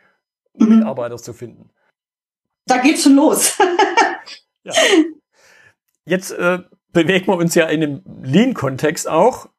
mhm. 0.53 0.77
Mitarbeiter 0.77 1.17
zu 1.17 1.33
finden. 1.33 1.71
Da 2.67 2.77
geht's 2.77 3.03
schon 3.03 3.15
los. 3.15 3.57
ja. 4.63 4.73
Jetzt 6.05 6.31
äh, 6.31 6.59
bewegen 6.93 7.27
wir 7.27 7.37
uns 7.37 7.55
ja 7.55 7.65
in 7.65 7.83
einem 7.83 8.01
Lean-Kontext 8.23 9.07
auch. 9.07 9.49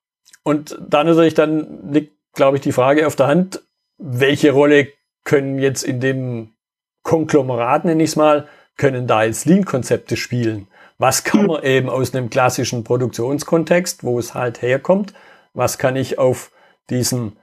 Und 0.43 0.79
da 0.81 1.05
natürlich 1.05 1.35
dann 1.35 1.93
liegt, 1.93 2.15
glaube 2.35 2.57
ich, 2.57 2.63
die 2.63 2.73
Frage 2.73 3.07
auf 3.07 3.17
der 3.17 3.27
Hand, 3.27 3.63
welche 3.99 4.53
Rolle 4.53 4.89
können 5.25 5.59
jetzt 5.59 5.83
in 5.83 6.01
dem 6.01 6.55
Konglomerat, 7.03 7.85
nenne 7.85 8.03
ich 8.03 8.11
es 8.11 8.17
mal, 8.17 8.49
können 8.77 9.07
da 9.07 9.25
jetzt 9.25 9.45
Lean-Konzepte 9.45 10.17
spielen? 10.17 10.69
Was 10.99 11.23
kann 11.25 11.47
man 11.47 11.63
eben 11.63 11.89
aus 11.89 12.15
einem 12.15 12.31
klassischen 12.31 12.83
Produktionskontext, 12.83 14.05
wo 14.05 14.19
es 14.19 14.35
halt 14.35 14.63
herkommt, 14.63 15.15
was 15.55 15.79
kann 15.79 15.97
ich 15.97 16.19
auf 16.19 16.51
diesen 16.91 17.37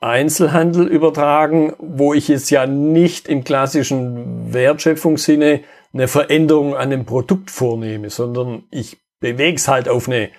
Einzelhandel 0.00 0.86
übertragen, 0.86 1.74
wo 1.78 2.14
ich 2.14 2.28
jetzt 2.28 2.50
ja 2.50 2.66
nicht 2.66 3.28
im 3.28 3.44
klassischen 3.44 4.52
Wertschöpfungssinne 4.52 5.60
eine 5.92 6.08
Veränderung 6.08 6.74
an 6.74 6.90
dem 6.90 7.06
Produkt 7.06 7.50
vornehme, 7.50 8.10
sondern 8.10 8.64
ich 8.70 9.03
bewege 9.32 9.56
es 9.56 9.68
halt 9.68 9.88
auf 9.88 10.06
eine 10.06 10.30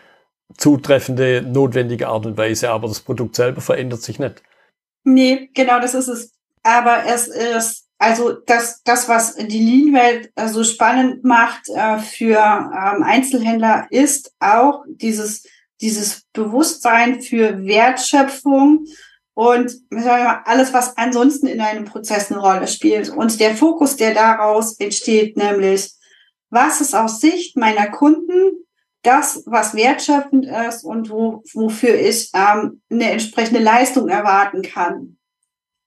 zutreffende, 0.58 1.42
notwendige 1.42 2.08
Art 2.08 2.25
und 2.27 2.38
Weise, 2.38 2.70
aber 2.70 2.88
das 2.88 3.00
Produkt 3.00 3.36
selber 3.36 3.62
verändert 3.62 4.04
sich 4.04 4.20
nicht. 4.20 4.44
Nee, 5.04 5.50
genau, 5.54 5.80
das 5.80 5.96
ist 5.96 6.08
es. 6.08 6.32
Aber 6.62 7.04
es 7.06 7.27
ist, 7.27 7.88
also 7.98 8.34
das, 8.34 8.82
das 8.84 9.10
was 9.10 9.36
die 9.36 9.60
Lean-Welt 9.60 10.32
äh, 10.36 10.48
so 10.48 10.63
spannend 10.63 11.24
macht 11.24 11.68
äh, 11.70 11.98
für 11.98 12.38
ähm, 12.38 13.04
Einzelhändler, 13.04 13.88
ist 13.89 14.32
auch 14.39 14.84
dieses, 14.88 15.48
dieses 15.82 16.24
Bewusstsein 16.34 17.22
für 17.22 17.65
Wertschöpfung 17.65 18.86
und 19.34 19.74
alles, 20.46 20.74
was 20.74 20.96
ansonsten 20.96 21.48
in 21.48 21.60
einem 21.60 21.86
Prozess 21.86 22.32
eine 22.32 22.39
Rolle 22.39 22.68
spielt. 22.68 23.10
Und 23.10 23.39
der 23.39 23.56
Fokus, 23.56 23.96
der 23.96 24.13
daraus 24.13 24.80
entsteht, 24.80 25.38
nämlich, 25.38 25.92
was 26.50 26.82
ist 26.82 26.96
aus 26.96 27.20
Sicht 27.20 27.58
meiner 27.58 27.89
Kunden 27.89 28.65
das, 29.06 29.44
was 29.46 29.76
wertschöpfend 29.76 30.46
ist 30.46 30.84
und 30.84 31.10
wo, 31.10 31.44
wofür 31.54 31.96
ich 31.96 32.32
ähm, 32.34 32.82
eine 32.90 33.12
entsprechende 33.12 33.62
Leistung 33.62 34.10
erwarten 34.10 34.62
kann. 34.62 35.18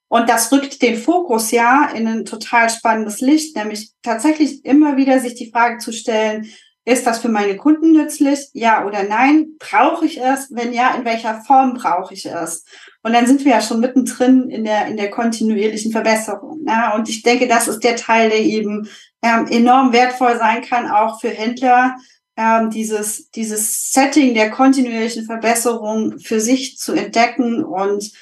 Und 0.08 0.28
das 0.28 0.50
rückt 0.50 0.80
den 0.80 0.96
Fokus 0.96 1.50
ja 1.50 1.90
in 1.94 2.06
ein 2.06 2.24
total 2.24 2.70
spannendes 2.70 3.20
Licht, 3.20 3.56
nämlich 3.56 3.90
tatsächlich 4.02 4.64
immer 4.64 4.96
wieder 4.96 5.20
sich 5.20 5.34
die 5.34 5.50
Frage 5.50 5.78
zu 5.78 5.92
stellen, 5.92 6.48
ist 6.88 7.06
das 7.06 7.18
für 7.18 7.28
meine 7.28 7.58
Kunden 7.58 7.92
nützlich? 7.92 8.48
Ja 8.54 8.86
oder 8.86 9.02
nein? 9.02 9.48
Brauche 9.58 10.06
ich 10.06 10.18
es? 10.22 10.48
Wenn 10.50 10.72
ja, 10.72 10.94
in 10.94 11.04
welcher 11.04 11.42
Form 11.42 11.74
brauche 11.74 12.14
ich 12.14 12.24
es? 12.24 12.64
Und 13.02 13.12
dann 13.12 13.26
sind 13.26 13.44
wir 13.44 13.52
ja 13.52 13.60
schon 13.60 13.80
mittendrin 13.80 14.48
in 14.48 14.64
der, 14.64 14.86
in 14.86 14.96
der 14.96 15.10
kontinuierlichen 15.10 15.92
Verbesserung. 15.92 16.64
Ja? 16.66 16.94
Und 16.94 17.10
ich 17.10 17.20
denke, 17.22 17.46
das 17.46 17.68
ist 17.68 17.80
der 17.80 17.96
Teil, 17.96 18.30
der 18.30 18.40
eben 18.40 18.88
ähm, 19.22 19.46
enorm 19.48 19.92
wertvoll 19.92 20.38
sein 20.38 20.62
kann, 20.62 20.90
auch 20.90 21.20
für 21.20 21.28
Händler, 21.28 21.94
ähm, 22.38 22.70
dieses, 22.70 23.30
dieses 23.32 23.92
Setting 23.92 24.32
der 24.32 24.48
kontinuierlichen 24.50 25.26
Verbesserung 25.26 26.18
für 26.20 26.40
sich 26.40 26.78
zu 26.78 26.94
entdecken 26.94 27.64
und 27.64 28.12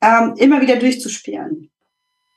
ähm, 0.00 0.34
immer 0.36 0.60
wieder 0.60 0.76
durchzuspielen. 0.76 1.72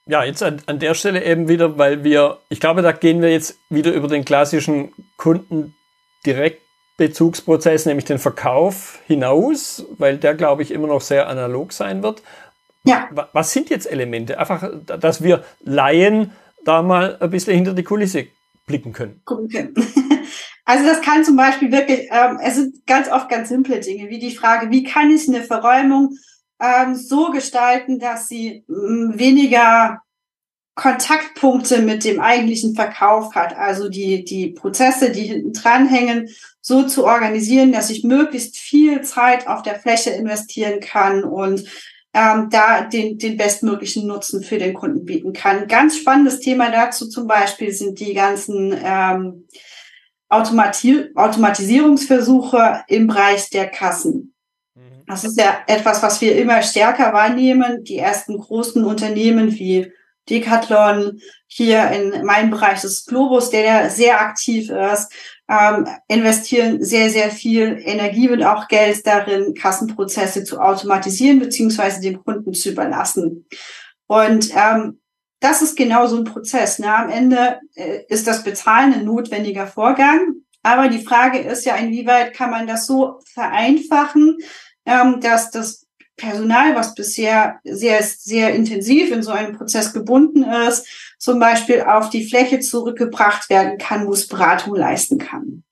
Ja, 0.08 0.24
jetzt 0.24 0.42
an, 0.42 0.60
an 0.66 0.80
der 0.80 0.96
Stelle 0.96 1.24
eben 1.24 1.48
wieder, 1.48 1.78
weil 1.78 2.04
wir, 2.04 2.40
ich 2.50 2.60
glaube, 2.60 2.82
da 2.82 2.92
gehen 2.92 3.22
wir 3.22 3.32
jetzt 3.32 3.56
wieder 3.70 3.94
über 3.94 4.08
den 4.08 4.26
klassischen 4.26 4.92
Kundendirektbezugsprozess, 5.18 7.86
nämlich 7.86 8.06
den 8.06 8.18
Verkauf 8.18 8.98
hinaus, 9.06 9.86
weil 10.00 10.18
der, 10.18 10.34
glaube 10.34 10.64
ich, 10.64 10.72
immer 10.72 10.88
noch 10.88 11.02
sehr 11.02 11.30
analog 11.30 11.72
sein 11.72 12.02
wird. 12.02 12.24
Ja. 12.84 13.10
Was 13.34 13.52
sind 13.52 13.70
jetzt 13.70 13.86
Elemente? 13.86 14.40
Einfach, 14.40 14.72
dass 14.86 15.22
wir 15.22 15.44
Laien 15.60 16.32
da 16.66 16.82
mal 16.82 17.16
ein 17.20 17.30
bisschen 17.30 17.54
hinter 17.54 17.74
die 17.74 17.84
Kulisse 17.84 18.26
blicken 18.66 18.94
können. 18.94 19.22
Gucken 19.26 19.50
können. 19.50 19.76
Also 20.68 20.86
das 20.86 21.02
kann 21.02 21.24
zum 21.24 21.38
Beispiel 21.38 21.72
wirklich, 21.72 22.10
ähm, 22.12 22.40
es 22.44 22.56
sind 22.56 22.86
ganz 22.86 23.10
oft 23.10 23.30
ganz 23.30 23.48
simple 23.48 23.80
Dinge, 23.80 24.10
wie 24.10 24.20
die 24.20 24.36
Frage, 24.36 24.70
wie 24.70 24.84
kann 24.84 25.10
ich 25.10 25.26
eine 25.26 25.42
Verräumung 25.42 26.18
ähm, 26.62 26.94
so 26.94 27.32
gestalten, 27.32 28.00
dass 28.00 28.28
sie 28.28 28.66
ähm, 28.68 29.14
weniger 29.16 30.02
Kontaktpunkte 30.76 31.82
mit 31.82 32.04
dem 32.04 32.20
eigentlichen 32.20 32.76
Verkauf 32.76 33.34
hat. 33.34 33.56
Also 33.56 33.88
die, 33.88 34.26
die 34.26 34.48
Prozesse, 34.48 35.10
die 35.10 35.24
hinten 35.24 35.54
dranhängen, 35.54 36.28
so 36.60 36.84
zu 36.84 37.06
organisieren, 37.06 37.72
dass 37.72 37.90
ich 37.90 38.04
möglichst 38.04 38.58
viel 38.58 39.04
Zeit 39.04 39.48
auf 39.48 39.62
der 39.62 39.80
Fläche 39.80 40.10
investieren 40.10 40.82
kann 40.82 41.24
und 41.24 41.64
ähm, 42.14 42.50
da 42.50 42.82
den, 42.82 43.18
den 43.18 43.38
bestmöglichen 43.38 44.06
Nutzen 44.06 44.44
für 44.44 44.58
den 44.58 44.74
Kunden 44.74 45.06
bieten 45.06 45.32
kann. 45.32 45.70
Ganz 45.70 45.98
spannendes 45.98 46.42
Thema 46.42 46.72
dazu 46.72 47.08
zum 47.08 47.26
Beispiel 47.26 47.72
sind 47.72 48.02
die 48.02 48.14
ganzen 48.14 48.76
ähm, 48.84 49.48
Automati 50.30 51.10
Automatisierungsversuche 51.16 52.84
im 52.88 53.08
Bereich 53.08 53.50
der 53.50 53.68
Kassen. 53.68 54.34
Mhm. 54.76 55.04
Das 55.08 55.24
ist 55.24 55.40
ja 55.40 55.60
etwas, 55.68 56.04
was 56.04 56.22
wir 56.22 56.38
immer 56.38 56.62
stärker 56.62 57.14
wahrnehmen. 57.14 57.84
Die 57.84 57.98
ersten 57.98 58.38
großen 58.38 58.84
Unternehmen 58.84 59.54
wie 59.54 59.92
Decathlon, 60.30 61.22
hier 61.48 61.90
in 61.92 62.26
meinem 62.26 62.52
Bereich 62.52 62.82
des 62.82 63.06
Globus, 63.06 63.50
der 63.50 63.62
ja 63.62 63.90
sehr 63.90 64.20
aktiv 64.20 64.70
ist, 64.70 65.12
ähm, 65.50 65.88
investieren 66.08 66.84
sehr, 66.84 67.10
sehr 67.10 67.32
viel 67.32 67.82
Energie 67.84 68.30
und 68.30 68.44
auch 68.44 68.68
Geld 68.68 69.08
darin, 69.08 69.54
Kassenprozesse 69.54 70.44
zu 70.44 70.60
automatisieren 70.60 71.40
beziehungsweise 71.40 72.02
dem 72.02 72.24
Kunden 72.24 72.54
zu 72.54 72.72
überlassen. 72.72 73.48
Und 74.08 74.52
ähm, 74.56 75.00
das 75.40 75.62
ist 75.62 75.76
genau 75.76 76.08
so 76.08 76.18
ein 76.18 76.24
Prozess. 76.24 76.80
Ne? 76.80 76.94
Am 76.94 77.10
Ende 77.10 77.60
äh, 77.76 78.02
ist 78.10 78.28
das 78.28 78.44
Bezahlen 78.44 78.94
ein 78.94 79.06
notwendiger 79.06 79.68
Vorgang. 79.68 80.36
Aber 80.64 80.90
die 80.90 81.04
Frage 81.04 81.40
ist 81.40 81.66
ja, 81.66 81.76
inwieweit 81.76 82.34
kann 82.34 82.52
man 82.52 82.68
das 82.68 82.88
so 82.88 83.20
vereinfachen, 83.34 84.38
ähm, 84.86 85.22
dass 85.22 85.52
das 85.52 85.86
Personal, 86.18 86.76
was 86.76 86.96
bisher 86.96 87.60
sehr, 87.64 88.02
sehr 88.02 88.54
intensiv 88.56 89.12
in 89.12 89.22
so 89.22 89.32
einem 89.32 89.56
Prozess 89.56 89.94
gebunden 89.94 90.44
ist, 90.44 90.88
zum 91.20 91.40
Beispiel 91.40 91.82
auf 91.82 92.10
die 92.10 92.28
Fläche 92.28 92.60
zurückgebracht 92.60 93.50
werden 93.52 93.78
kann, 93.78 94.08
wo 94.08 94.14
es 94.14 94.28
Beratung 94.28 94.76
leisten 94.76 95.20
kann. 95.20 95.64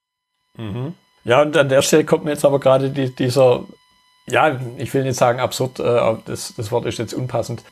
Mhm. 0.55 0.93
Ja, 1.23 1.41
und 1.41 1.57
an 1.57 1.69
der 1.69 1.81
Stelle 1.81 2.05
kommt 2.05 2.23
mir 2.23 2.31
jetzt 2.31 2.45
aber 2.45 2.59
gerade 2.59 2.91
die, 2.91 3.13
dieser, 3.13 3.65
ja, 4.27 4.59
ich 4.77 4.93
will 4.93 5.03
nicht 5.03 5.17
sagen 5.17 5.39
absurd, 5.39 5.79
äh, 5.79 6.15
das, 6.25 6.53
das 6.55 6.71
Wort 6.71 6.85
ist 6.85 6.99
jetzt 6.99 7.15
unpassend. 7.15 7.63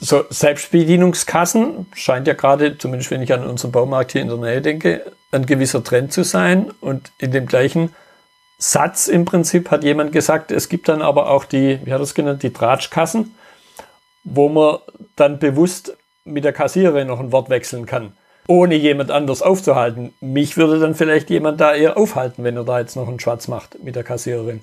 So 0.00 0.24
Selbstbedienungskassen 0.28 1.86
scheint 1.94 2.26
ja 2.26 2.34
gerade, 2.34 2.76
zumindest 2.76 3.10
wenn 3.10 3.22
ich 3.22 3.32
an 3.32 3.46
unseren 3.46 3.72
Baumarkt 3.72 4.12
hier 4.12 4.20
in 4.20 4.28
der 4.28 4.36
Nähe 4.36 4.60
denke, 4.60 5.02
ein 5.32 5.46
gewisser 5.46 5.82
Trend 5.82 6.12
zu 6.12 6.24
sein. 6.24 6.70
Und 6.80 7.10
in 7.18 7.32
dem 7.32 7.46
gleichen 7.46 7.94
Satz 8.58 9.08
im 9.08 9.24
Prinzip 9.24 9.70
hat 9.70 9.84
jemand 9.84 10.12
gesagt, 10.12 10.50
es 10.50 10.68
gibt 10.68 10.88
dann 10.88 11.00
aber 11.00 11.30
auch 11.30 11.44
die, 11.44 11.80
wie 11.84 11.92
hat 11.92 12.00
er 12.00 12.04
es 12.04 12.14
genannt, 12.14 12.42
die 12.42 12.52
Tratschkassen, 12.52 13.34
wo 14.24 14.48
man 14.48 14.78
dann 15.16 15.38
bewusst 15.38 15.96
mit 16.24 16.44
der 16.44 16.52
Kassiererin 16.52 17.06
noch 17.06 17.20
ein 17.20 17.32
Wort 17.32 17.48
wechseln 17.48 17.86
kann, 17.86 18.12
ohne 18.46 18.74
jemand 18.74 19.10
anders 19.10 19.40
aufzuhalten. 19.40 20.12
Mich 20.20 20.58
würde 20.58 20.80
dann 20.80 20.94
vielleicht 20.94 21.30
jemand 21.30 21.60
da 21.60 21.74
eher 21.74 21.96
aufhalten, 21.96 22.44
wenn 22.44 22.56
er 22.56 22.64
da 22.64 22.80
jetzt 22.80 22.96
noch 22.96 23.08
einen 23.08 23.20
Schwarz 23.20 23.48
macht 23.48 23.82
mit 23.82 23.96
der 23.96 24.04
Kassiererin. 24.04 24.60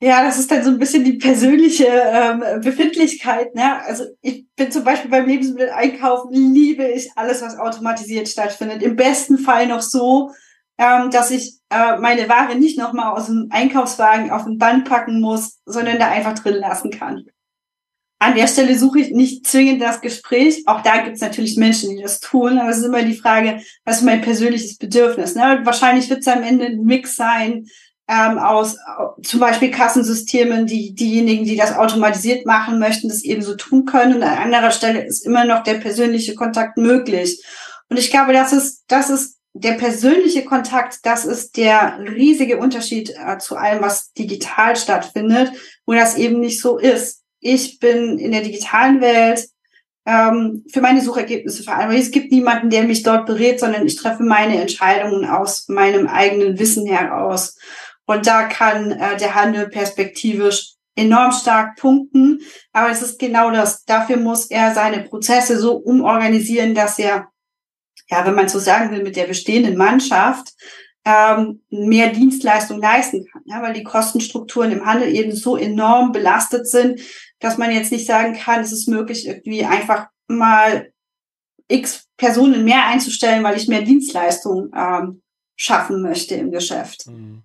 Ja, 0.00 0.22
das 0.22 0.38
ist 0.38 0.50
dann 0.50 0.62
so 0.62 0.70
ein 0.70 0.78
bisschen 0.78 1.02
die 1.02 1.14
persönliche 1.14 1.86
ähm, 1.86 2.60
Befindlichkeit. 2.62 3.54
Ne? 3.56 3.82
Also 3.84 4.04
ich 4.20 4.46
bin 4.54 4.70
zum 4.70 4.84
Beispiel 4.84 5.10
beim 5.10 5.26
Lebensmitteleinkaufen, 5.26 6.32
liebe 6.32 6.86
ich 6.86 7.10
alles, 7.16 7.42
was 7.42 7.58
automatisiert 7.58 8.28
stattfindet. 8.28 8.82
Im 8.82 8.94
besten 8.94 9.38
Fall 9.38 9.66
noch 9.66 9.80
so, 9.80 10.30
ähm, 10.78 11.10
dass 11.10 11.32
ich 11.32 11.58
äh, 11.70 11.98
meine 11.98 12.28
Ware 12.28 12.54
nicht 12.54 12.78
nochmal 12.78 13.12
aus 13.12 13.26
dem 13.26 13.48
Einkaufswagen 13.50 14.30
auf 14.30 14.46
ein 14.46 14.58
Band 14.58 14.88
packen 14.88 15.20
muss, 15.20 15.58
sondern 15.66 15.98
da 15.98 16.08
einfach 16.08 16.38
drin 16.38 16.54
lassen 16.54 16.92
kann. 16.92 17.26
An 18.20 18.36
der 18.36 18.46
Stelle 18.46 18.78
suche 18.78 19.00
ich 19.00 19.10
nicht 19.10 19.46
zwingend 19.46 19.82
das 19.82 20.00
Gespräch. 20.00 20.62
Auch 20.66 20.82
da 20.82 20.98
gibt 21.02 21.16
es 21.16 21.22
natürlich 21.22 21.56
Menschen, 21.56 21.96
die 21.96 22.02
das 22.02 22.20
tun. 22.20 22.58
Aber 22.58 22.70
es 22.70 22.78
ist 22.78 22.84
immer 22.84 23.02
die 23.02 23.14
Frage, 23.14 23.62
was 23.84 23.98
ist 23.98 24.04
mein 24.04 24.22
persönliches 24.22 24.76
Bedürfnis? 24.76 25.34
Ne? 25.34 25.60
wahrscheinlich 25.64 26.08
wird 26.08 26.20
es 26.20 26.28
am 26.28 26.42
Ende 26.42 26.66
ein 26.66 26.84
Mix 26.84 27.16
sein 27.16 27.66
ähm, 28.08 28.38
aus 28.38 28.74
äh, 28.74 29.22
zum 29.22 29.40
Beispiel 29.40 29.70
Kassensystemen, 29.70 30.66
die 30.66 30.94
diejenigen, 30.94 31.44
die 31.44 31.56
das 31.56 31.76
automatisiert 31.76 32.46
machen 32.46 32.78
möchten, 32.78 33.08
das 33.08 33.22
eben 33.22 33.42
so 33.42 33.54
tun 33.54 33.84
können. 33.84 34.16
Und 34.16 34.22
an 34.22 34.38
anderer 34.38 34.70
Stelle 34.70 35.04
ist 35.04 35.26
immer 35.26 35.44
noch 35.44 35.62
der 35.62 35.74
persönliche 35.74 36.34
Kontakt 36.34 36.78
möglich. 36.78 37.44
Und 37.90 37.98
ich 37.98 38.10
glaube, 38.10 38.32
das 38.32 38.52
ist, 38.52 38.84
das 38.88 39.10
ist 39.10 39.38
der 39.52 39.72
persönliche 39.72 40.44
Kontakt, 40.44 41.00
das 41.04 41.24
ist 41.24 41.56
der 41.56 41.98
riesige 42.00 42.58
Unterschied 42.58 43.10
äh, 43.10 43.38
zu 43.38 43.56
allem, 43.56 43.82
was 43.82 44.12
digital 44.12 44.76
stattfindet, 44.76 45.52
wo 45.84 45.92
das 45.92 46.16
eben 46.16 46.40
nicht 46.40 46.60
so 46.60 46.78
ist. 46.78 47.22
Ich 47.40 47.78
bin 47.78 48.18
in 48.18 48.32
der 48.32 48.42
digitalen 48.42 49.00
Welt 49.00 49.48
ähm, 50.06 50.64
für 50.72 50.80
meine 50.80 51.02
Suchergebnisse 51.02 51.62
verantwortlich. 51.62 52.06
Es 52.06 52.10
gibt 52.10 52.32
niemanden, 52.32 52.70
der 52.70 52.84
mich 52.84 53.02
dort 53.02 53.26
berät, 53.26 53.60
sondern 53.60 53.86
ich 53.86 53.96
treffe 53.96 54.22
meine 54.22 54.60
Entscheidungen 54.60 55.26
aus 55.26 55.68
meinem 55.68 56.06
eigenen 56.06 56.58
Wissen 56.58 56.86
heraus. 56.86 57.56
Und 58.08 58.26
da 58.26 58.44
kann 58.44 58.90
äh, 58.90 59.16
der 59.18 59.34
Handel 59.34 59.68
perspektivisch 59.68 60.74
enorm 60.96 61.30
stark 61.30 61.76
punkten. 61.76 62.40
Aber 62.72 62.90
es 62.90 63.02
ist 63.02 63.18
genau 63.18 63.50
das. 63.50 63.84
Dafür 63.84 64.16
muss 64.16 64.46
er 64.46 64.74
seine 64.74 65.04
Prozesse 65.04 65.58
so 65.58 65.76
umorganisieren, 65.76 66.74
dass 66.74 66.98
er 66.98 67.28
ja, 68.10 68.24
wenn 68.26 68.34
man 68.34 68.48
so 68.48 68.58
sagen 68.58 68.90
will, 68.90 69.02
mit 69.02 69.16
der 69.16 69.26
bestehenden 69.26 69.76
Mannschaft 69.76 70.54
ähm, 71.04 71.62
mehr 71.68 72.10
Dienstleistung 72.10 72.80
leisten 72.80 73.26
kann. 73.30 73.42
Ja, 73.44 73.62
weil 73.62 73.74
die 73.74 73.84
Kostenstrukturen 73.84 74.72
im 74.72 74.86
Handel 74.86 75.14
eben 75.14 75.32
so 75.32 75.56
enorm 75.56 76.12
belastet 76.12 76.66
sind, 76.66 77.00
dass 77.40 77.58
man 77.58 77.70
jetzt 77.70 77.92
nicht 77.92 78.06
sagen 78.06 78.34
kann, 78.34 78.60
es 78.60 78.72
ist 78.72 78.88
möglich, 78.88 79.26
irgendwie 79.26 79.64
einfach 79.64 80.08
mal 80.26 80.90
x 81.68 82.08
Personen 82.16 82.64
mehr 82.64 82.86
einzustellen, 82.86 83.44
weil 83.44 83.58
ich 83.58 83.68
mehr 83.68 83.82
Dienstleistung 83.82 84.70
ähm, 84.74 85.22
schaffen 85.56 86.00
möchte 86.00 86.34
im 86.34 86.50
Geschäft. 86.50 87.06
Mhm. 87.06 87.42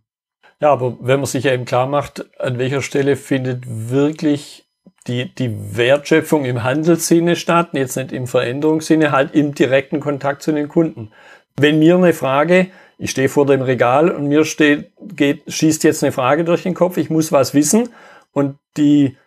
Ja, 0.63 0.71
aber 0.71 0.95
wenn 1.01 1.19
man 1.19 1.25
sich 1.25 1.43
ja 1.43 1.51
eben 1.51 1.65
klar 1.65 1.87
macht, 1.87 2.23
an 2.39 2.57
welcher 2.57 2.81
Stelle 2.81 3.17
findet 3.17 3.65
wirklich 3.67 4.63
die, 5.07 5.35
die 5.35 5.75
Wertschöpfung 5.75 6.45
im 6.45 6.63
Handelssinne 6.63 7.35
statt, 7.35 7.71
jetzt 7.73 7.97
nicht 7.97 8.13
im 8.13 8.27
Veränderungssinne, 8.27 9.11
halt 9.11 9.35
im 9.35 9.53
direkten 9.53 9.99
Kontakt 9.99 10.41
zu 10.41 10.53
den 10.53 10.69
Kunden. 10.69 11.11
Wenn 11.57 11.79
mir 11.79 11.97
eine 11.97 12.13
Frage, 12.13 12.67
ich 12.97 13.11
stehe 13.11 13.27
vor 13.27 13.45
dem 13.45 13.61
Regal 13.61 14.09
und 14.09 14.29
mir 14.29 14.45
steht, 14.45 14.93
geht, 15.01 15.43
schießt 15.49 15.83
jetzt 15.83 16.01
eine 16.01 16.13
Frage 16.13 16.45
durch 16.45 16.63
den 16.63 16.75
Kopf, 16.75 16.95
ich 16.95 17.09
muss 17.09 17.33
was 17.33 17.53
wissen 17.53 17.89
und 18.31 18.55
die 18.77 19.17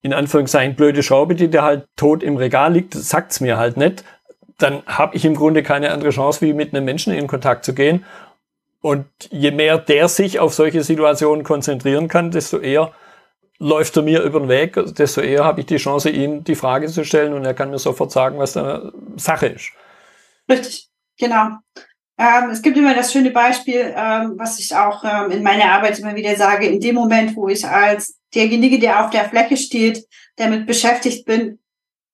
in 0.00 0.12
Anführungszeichen 0.12 0.76
blöde 0.76 1.02
Schraube, 1.02 1.34
die 1.34 1.50
da 1.50 1.64
halt 1.64 1.88
tot 1.96 2.22
im 2.22 2.36
Regal 2.36 2.72
liegt, 2.72 2.94
sagt's 2.94 3.40
mir 3.40 3.56
halt 3.56 3.76
nicht, 3.76 4.04
dann 4.58 4.84
habe 4.86 5.16
ich 5.16 5.24
im 5.24 5.34
Grunde 5.34 5.64
keine 5.64 5.90
andere 5.90 6.10
Chance, 6.10 6.40
wie 6.42 6.52
mit 6.52 6.72
einem 6.72 6.84
Menschen 6.84 7.12
in 7.12 7.26
Kontakt 7.26 7.64
zu 7.64 7.74
gehen. 7.74 8.04
Und 8.84 9.06
je 9.30 9.50
mehr 9.50 9.78
der 9.78 10.08
sich 10.08 10.40
auf 10.40 10.52
solche 10.52 10.82
Situationen 10.82 11.42
konzentrieren 11.42 12.06
kann, 12.06 12.30
desto 12.30 12.58
eher 12.58 12.92
läuft 13.58 13.96
er 13.96 14.02
mir 14.02 14.20
über 14.20 14.40
den 14.40 14.50
Weg, 14.50 14.78
desto 14.94 15.22
eher 15.22 15.42
habe 15.42 15.60
ich 15.60 15.66
die 15.66 15.78
Chance, 15.78 16.10
ihm 16.10 16.44
die 16.44 16.54
Frage 16.54 16.88
zu 16.88 17.02
stellen 17.02 17.32
und 17.32 17.46
er 17.46 17.54
kann 17.54 17.70
mir 17.70 17.78
sofort 17.78 18.12
sagen, 18.12 18.38
was 18.38 18.52
da 18.52 18.92
Sache 19.16 19.46
ist. 19.46 19.70
Richtig, 20.50 20.90
genau. 21.18 21.56
Ähm, 22.18 22.50
es 22.50 22.60
gibt 22.60 22.76
immer 22.76 22.94
das 22.94 23.10
schöne 23.10 23.30
Beispiel, 23.30 23.94
ähm, 23.96 24.34
was 24.36 24.58
ich 24.58 24.76
auch 24.76 25.02
ähm, 25.02 25.30
in 25.30 25.42
meiner 25.42 25.72
Arbeit 25.72 25.98
immer 25.98 26.14
wieder 26.14 26.36
sage, 26.36 26.66
in 26.66 26.78
dem 26.78 26.94
Moment, 26.94 27.34
wo 27.36 27.48
ich 27.48 27.66
als 27.66 28.18
derjenige, 28.34 28.78
der 28.78 29.02
auf 29.02 29.10
der 29.10 29.30
Fläche 29.30 29.56
steht, 29.56 30.06
damit 30.36 30.66
beschäftigt 30.66 31.24
bin, 31.24 31.58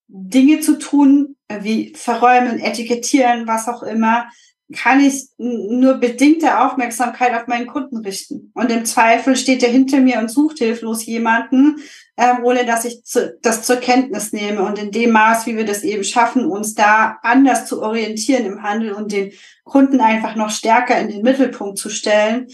Dinge 0.06 0.60
zu 0.60 0.78
tun, 0.78 1.34
wie 1.48 1.92
verräumen, 1.96 2.60
etikettieren, 2.60 3.48
was 3.48 3.66
auch 3.66 3.82
immer, 3.82 4.28
kann 4.72 5.00
ich 5.00 5.28
nur 5.38 5.94
bedingte 5.94 6.60
Aufmerksamkeit 6.60 7.34
auf 7.34 7.46
meinen 7.46 7.66
Kunden 7.66 7.98
richten. 7.98 8.52
Und 8.54 8.70
im 8.70 8.84
Zweifel 8.84 9.36
steht 9.36 9.62
er 9.62 9.70
hinter 9.70 9.98
mir 10.00 10.18
und 10.18 10.30
sucht 10.30 10.58
hilflos 10.58 11.04
jemanden, 11.06 11.76
äh, 12.16 12.34
ohne 12.42 12.64
dass 12.64 12.84
ich 12.84 13.02
zu, 13.04 13.36
das 13.42 13.62
zur 13.62 13.76
Kenntnis 13.76 14.32
nehme. 14.32 14.62
Und 14.62 14.78
in 14.78 14.92
dem 14.92 15.10
Maß, 15.10 15.46
wie 15.46 15.56
wir 15.56 15.64
das 15.64 15.82
eben 15.82 16.04
schaffen, 16.04 16.44
uns 16.44 16.74
da 16.74 17.18
anders 17.22 17.66
zu 17.66 17.82
orientieren 17.82 18.46
im 18.46 18.62
Handel 18.62 18.92
und 18.92 19.12
den 19.12 19.32
Kunden 19.64 20.00
einfach 20.00 20.36
noch 20.36 20.50
stärker 20.50 20.98
in 20.98 21.08
den 21.08 21.22
Mittelpunkt 21.22 21.78
zu 21.78 21.90
stellen, 21.90 22.46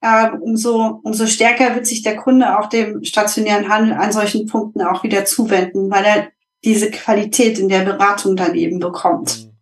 äh, 0.00 0.30
umso, 0.30 1.00
umso 1.02 1.26
stärker 1.26 1.74
wird 1.74 1.86
sich 1.86 2.02
der 2.02 2.16
Kunde 2.16 2.58
auch 2.58 2.68
dem 2.68 3.02
stationären 3.04 3.68
Handel 3.68 3.94
an 3.94 4.12
solchen 4.12 4.46
Punkten 4.46 4.82
auch 4.82 5.02
wieder 5.02 5.24
zuwenden, 5.24 5.90
weil 5.90 6.04
er 6.04 6.28
diese 6.64 6.90
Qualität 6.90 7.58
in 7.58 7.68
der 7.68 7.84
Beratung 7.84 8.36
dann 8.36 8.54
eben 8.54 8.78
bekommt. 8.78 9.53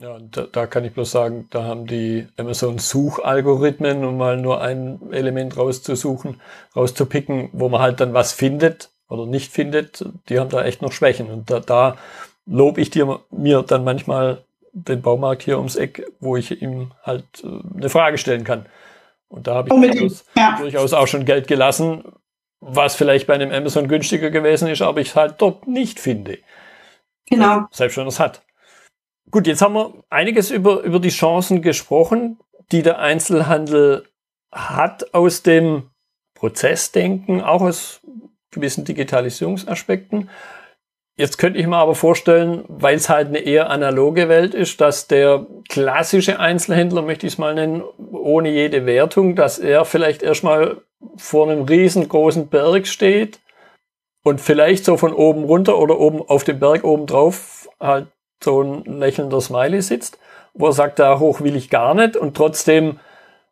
Ja, 0.00 0.18
da, 0.30 0.46
da 0.50 0.66
kann 0.66 0.84
ich 0.84 0.92
bloß 0.92 1.10
sagen, 1.10 1.48
da 1.50 1.64
haben 1.64 1.86
die 1.86 2.26
Amazon-Suchalgorithmen, 2.36 4.04
um 4.04 4.16
mal 4.16 4.36
nur 4.36 4.60
ein 4.60 5.00
Element 5.12 5.56
rauszusuchen, 5.56 6.40
rauszupicken, 6.74 7.50
wo 7.52 7.68
man 7.68 7.80
halt 7.80 8.00
dann 8.00 8.14
was 8.14 8.32
findet 8.32 8.90
oder 9.08 9.26
nicht 9.26 9.52
findet, 9.52 10.04
die 10.28 10.38
haben 10.38 10.50
da 10.50 10.64
echt 10.64 10.82
noch 10.82 10.92
Schwächen. 10.92 11.30
Und 11.30 11.50
da, 11.50 11.60
da 11.60 11.96
lobe 12.44 12.80
ich 12.80 12.90
dir 12.90 13.20
mir 13.30 13.62
dann 13.62 13.84
manchmal 13.84 14.44
den 14.72 15.00
Baumarkt 15.00 15.42
hier 15.42 15.58
ums 15.58 15.76
Eck, 15.76 16.06
wo 16.20 16.36
ich 16.36 16.60
ihm 16.60 16.92
halt 17.02 17.24
äh, 17.42 17.76
eine 17.76 17.88
Frage 17.88 18.18
stellen 18.18 18.44
kann. 18.44 18.66
Und 19.28 19.46
da 19.46 19.54
habe 19.54 19.68
ich 19.68 19.92
durchaus, 19.92 20.24
ja. 20.36 20.56
durchaus 20.58 20.92
auch 20.92 21.06
schon 21.06 21.24
Geld 21.24 21.48
gelassen, 21.48 22.04
was 22.60 22.94
vielleicht 22.94 23.26
bei 23.26 23.34
einem 23.34 23.52
Amazon 23.52 23.88
günstiger 23.88 24.30
gewesen 24.30 24.68
ist, 24.68 24.82
aber 24.82 25.00
ich 25.00 25.08
es 25.08 25.16
halt 25.16 25.36
dort 25.38 25.66
nicht 25.66 25.98
finde. 25.98 26.38
Genau. 27.28 27.66
Selbst 27.70 27.96
wenn 27.96 28.04
er 28.04 28.08
es 28.08 28.20
hat. 28.20 28.42
Gut, 29.30 29.46
jetzt 29.46 29.62
haben 29.62 29.74
wir 29.74 29.92
einiges 30.08 30.50
über, 30.50 30.82
über 30.82 31.00
die 31.00 31.10
Chancen 31.10 31.62
gesprochen, 31.62 32.38
die 32.72 32.82
der 32.82 32.98
Einzelhandel 32.98 34.06
hat 34.52 35.14
aus 35.14 35.42
dem 35.42 35.90
Prozessdenken, 36.34 37.40
auch 37.40 37.62
aus 37.62 38.00
gewissen 38.50 38.84
Digitalisierungsaspekten, 38.84 40.30
Jetzt 41.18 41.38
könnte 41.38 41.58
ich 41.58 41.66
mir 41.66 41.76
aber 41.76 41.94
vorstellen, 41.94 42.64
weil 42.68 42.96
es 42.96 43.08
halt 43.08 43.28
eine 43.28 43.38
eher 43.38 43.70
analoge 43.70 44.28
Welt 44.28 44.52
ist, 44.52 44.82
dass 44.82 45.06
der 45.06 45.46
klassische 45.70 46.38
Einzelhändler, 46.38 47.00
möchte 47.00 47.26
ich 47.26 47.34
es 47.34 47.38
mal 47.38 47.54
nennen, 47.54 47.82
ohne 48.12 48.50
jede 48.50 48.84
Wertung, 48.84 49.34
dass 49.34 49.58
er 49.58 49.86
vielleicht 49.86 50.22
erstmal 50.22 50.82
vor 51.16 51.48
einem 51.50 51.62
riesengroßen 51.62 52.48
Berg 52.48 52.86
steht 52.86 53.40
und 54.24 54.42
vielleicht 54.42 54.84
so 54.84 54.98
von 54.98 55.14
oben 55.14 55.44
runter 55.44 55.78
oder 55.78 55.98
oben 55.98 56.20
auf 56.20 56.44
dem 56.44 56.58
Berg 56.58 56.84
oben 56.84 57.06
drauf 57.06 57.66
halt 57.80 58.08
so 58.42 58.62
ein 58.62 58.84
lächelnder 58.84 59.40
Smiley 59.40 59.82
sitzt, 59.82 60.18
wo 60.54 60.66
er 60.66 60.72
sagt, 60.72 60.98
da 60.98 61.18
hoch 61.18 61.40
will 61.40 61.56
ich 61.56 61.70
gar 61.70 61.94
nicht 61.94 62.16
und 62.16 62.36
trotzdem 62.36 62.98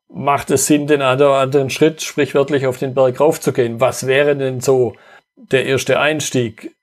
macht 0.08 0.50
es 0.50 0.66
Sinn, 0.66 0.86
den 0.86 1.02
anderen 1.02 1.70
Schritt 1.70 2.02
sprichwörtlich 2.02 2.66
auf 2.66 2.78
den 2.78 2.94
Berg 2.94 3.20
raufzugehen. 3.20 3.80
Was 3.80 4.06
wäre 4.06 4.36
denn 4.36 4.60
so 4.60 4.94
der 5.36 5.66
erste 5.66 5.98
Einstieg? 5.98 6.74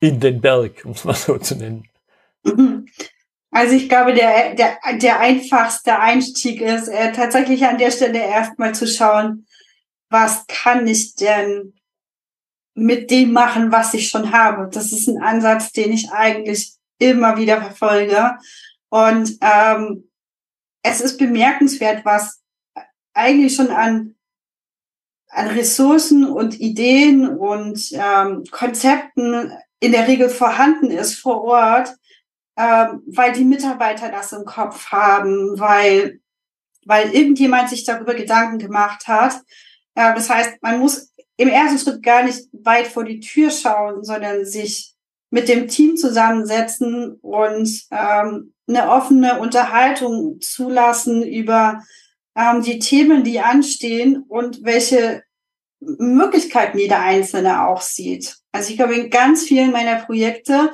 in 0.00 0.20
den 0.20 0.40
Berg, 0.40 0.84
um 0.84 0.92
es 0.92 1.04
mal 1.04 1.14
so 1.14 1.38
zu 1.38 1.56
nennen? 1.56 1.88
Also 3.50 3.76
ich 3.76 3.88
glaube, 3.88 4.12
der, 4.12 4.54
der, 4.54 4.76
der 4.98 5.20
einfachste 5.20 5.98
Einstieg 5.98 6.60
ist 6.60 6.88
äh, 6.88 7.12
tatsächlich 7.12 7.64
an 7.64 7.78
der 7.78 7.90
Stelle 7.90 8.18
erstmal 8.18 8.74
zu 8.74 8.86
schauen, 8.86 9.46
was 10.10 10.46
kann 10.48 10.86
ich 10.86 11.14
denn 11.14 11.72
mit 12.74 13.10
dem 13.10 13.32
machen, 13.32 13.72
was 13.72 13.94
ich 13.94 14.10
schon 14.10 14.32
habe. 14.32 14.68
Das 14.70 14.92
ist 14.92 15.08
ein 15.08 15.22
Ansatz, 15.22 15.72
den 15.72 15.94
ich 15.94 16.10
eigentlich 16.10 16.74
immer 16.98 17.36
wieder 17.36 17.60
verfolge. 17.60 18.36
Und 18.88 19.38
ähm, 19.40 20.08
es 20.82 21.00
ist 21.00 21.18
bemerkenswert, 21.18 22.04
was 22.04 22.40
eigentlich 23.14 23.54
schon 23.54 23.70
an, 23.70 24.14
an 25.28 25.48
Ressourcen 25.48 26.24
und 26.24 26.60
Ideen 26.60 27.28
und 27.28 27.90
ähm, 27.92 28.44
Konzepten 28.50 29.52
in 29.80 29.92
der 29.92 30.08
Regel 30.08 30.28
vorhanden 30.28 30.90
ist 30.90 31.14
vor 31.14 31.44
Ort, 31.44 31.94
ähm, 32.56 33.02
weil 33.06 33.32
die 33.32 33.44
Mitarbeiter 33.44 34.10
das 34.10 34.32
im 34.32 34.44
Kopf 34.44 34.86
haben, 34.86 35.58
weil, 35.58 36.20
weil 36.86 37.14
irgendjemand 37.14 37.68
sich 37.68 37.84
darüber 37.84 38.14
Gedanken 38.14 38.58
gemacht 38.58 39.06
hat. 39.06 39.34
Äh, 39.94 40.14
das 40.14 40.30
heißt, 40.30 40.62
man 40.62 40.80
muss 40.80 41.12
im 41.36 41.48
ersten 41.48 41.78
Schritt 41.78 42.02
gar 42.02 42.24
nicht 42.24 42.48
weit 42.52 42.88
vor 42.88 43.04
die 43.04 43.20
Tür 43.20 43.50
schauen, 43.50 44.02
sondern 44.02 44.44
sich 44.44 44.94
mit 45.30 45.48
dem 45.48 45.68
Team 45.68 45.96
zusammensetzen 45.96 47.18
und 47.20 47.68
ähm, 47.90 48.54
eine 48.66 48.90
offene 48.90 49.40
Unterhaltung 49.40 50.40
zulassen 50.40 51.22
über 51.22 51.82
ähm, 52.36 52.62
die 52.62 52.78
Themen, 52.78 53.24
die 53.24 53.40
anstehen 53.40 54.24
und 54.28 54.62
welche 54.62 55.22
Möglichkeiten 55.80 56.78
jeder 56.78 57.00
Einzelne 57.00 57.66
auch 57.66 57.80
sieht. 57.80 58.36
Also 58.52 58.70
ich 58.70 58.76
glaube, 58.76 58.94
in 58.94 59.10
ganz 59.10 59.44
vielen 59.44 59.70
meiner 59.70 59.96
Projekte 59.96 60.70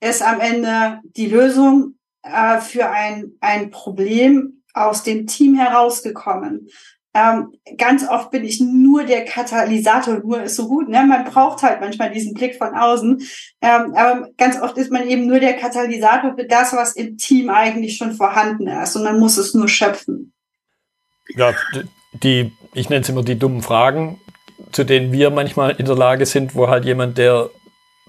ist 0.00 0.22
am 0.22 0.40
Ende 0.40 1.00
die 1.04 1.26
Lösung 1.26 1.98
äh, 2.22 2.60
für 2.60 2.88
ein, 2.88 3.32
ein 3.40 3.70
Problem 3.70 4.62
aus 4.72 5.02
dem 5.02 5.26
Team 5.26 5.56
herausgekommen. 5.56 6.68
Ähm, 7.16 7.54
ganz 7.78 8.06
oft 8.06 8.30
bin 8.30 8.44
ich 8.44 8.60
nur 8.60 9.04
der 9.04 9.24
Katalysator, 9.24 10.18
nur 10.18 10.42
ist 10.42 10.56
so 10.56 10.68
gut. 10.68 10.90
Ne? 10.90 11.02
Man 11.06 11.24
braucht 11.24 11.62
halt 11.62 11.80
manchmal 11.80 12.10
diesen 12.10 12.34
Blick 12.34 12.56
von 12.56 12.74
außen. 12.74 13.22
Ähm, 13.62 13.94
aber 13.94 14.28
ganz 14.36 14.60
oft 14.60 14.76
ist 14.76 14.92
man 14.92 15.08
eben 15.08 15.26
nur 15.26 15.40
der 15.40 15.54
Katalysator 15.54 16.34
für 16.36 16.44
das, 16.44 16.74
was 16.74 16.94
im 16.94 17.16
Team 17.16 17.48
eigentlich 17.48 17.96
schon 17.96 18.12
vorhanden 18.12 18.66
ist. 18.66 18.96
Und 18.96 19.04
man 19.04 19.18
muss 19.18 19.38
es 19.38 19.54
nur 19.54 19.66
schöpfen. 19.66 20.34
Ja, 21.34 21.54
die, 22.12 22.52
ich 22.74 22.90
nenne 22.90 23.00
es 23.00 23.08
immer 23.08 23.22
die 23.22 23.38
dummen 23.38 23.62
Fragen, 23.62 24.20
zu 24.72 24.84
denen 24.84 25.10
wir 25.10 25.30
manchmal 25.30 25.70
in 25.70 25.86
der 25.86 25.96
Lage 25.96 26.26
sind, 26.26 26.54
wo 26.54 26.68
halt 26.68 26.84
jemand, 26.84 27.16
der 27.16 27.48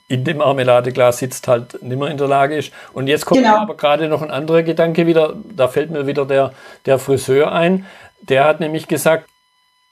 in 0.09 0.23
dem 0.23 0.37
Marmeladeglas 0.37 1.19
sitzt, 1.19 1.47
halt 1.47 1.81
nicht 1.81 1.97
mehr 1.97 2.09
in 2.09 2.17
der 2.17 2.27
Lage 2.27 2.57
ist. 2.57 2.71
Und 2.93 3.07
jetzt 3.07 3.25
kommt 3.25 3.41
genau. 3.41 3.57
aber 3.57 3.75
gerade 3.75 4.07
noch 4.07 4.21
ein 4.21 4.31
anderer 4.31 4.63
Gedanke 4.63 5.05
wieder, 5.05 5.33
da 5.55 5.67
fällt 5.67 5.91
mir 5.91 6.07
wieder 6.07 6.25
der, 6.25 6.53
der 6.85 6.99
Friseur 6.99 7.51
ein. 7.51 7.85
Der 8.21 8.43
hat 8.45 8.59
nämlich 8.59 8.87
gesagt, 8.87 9.29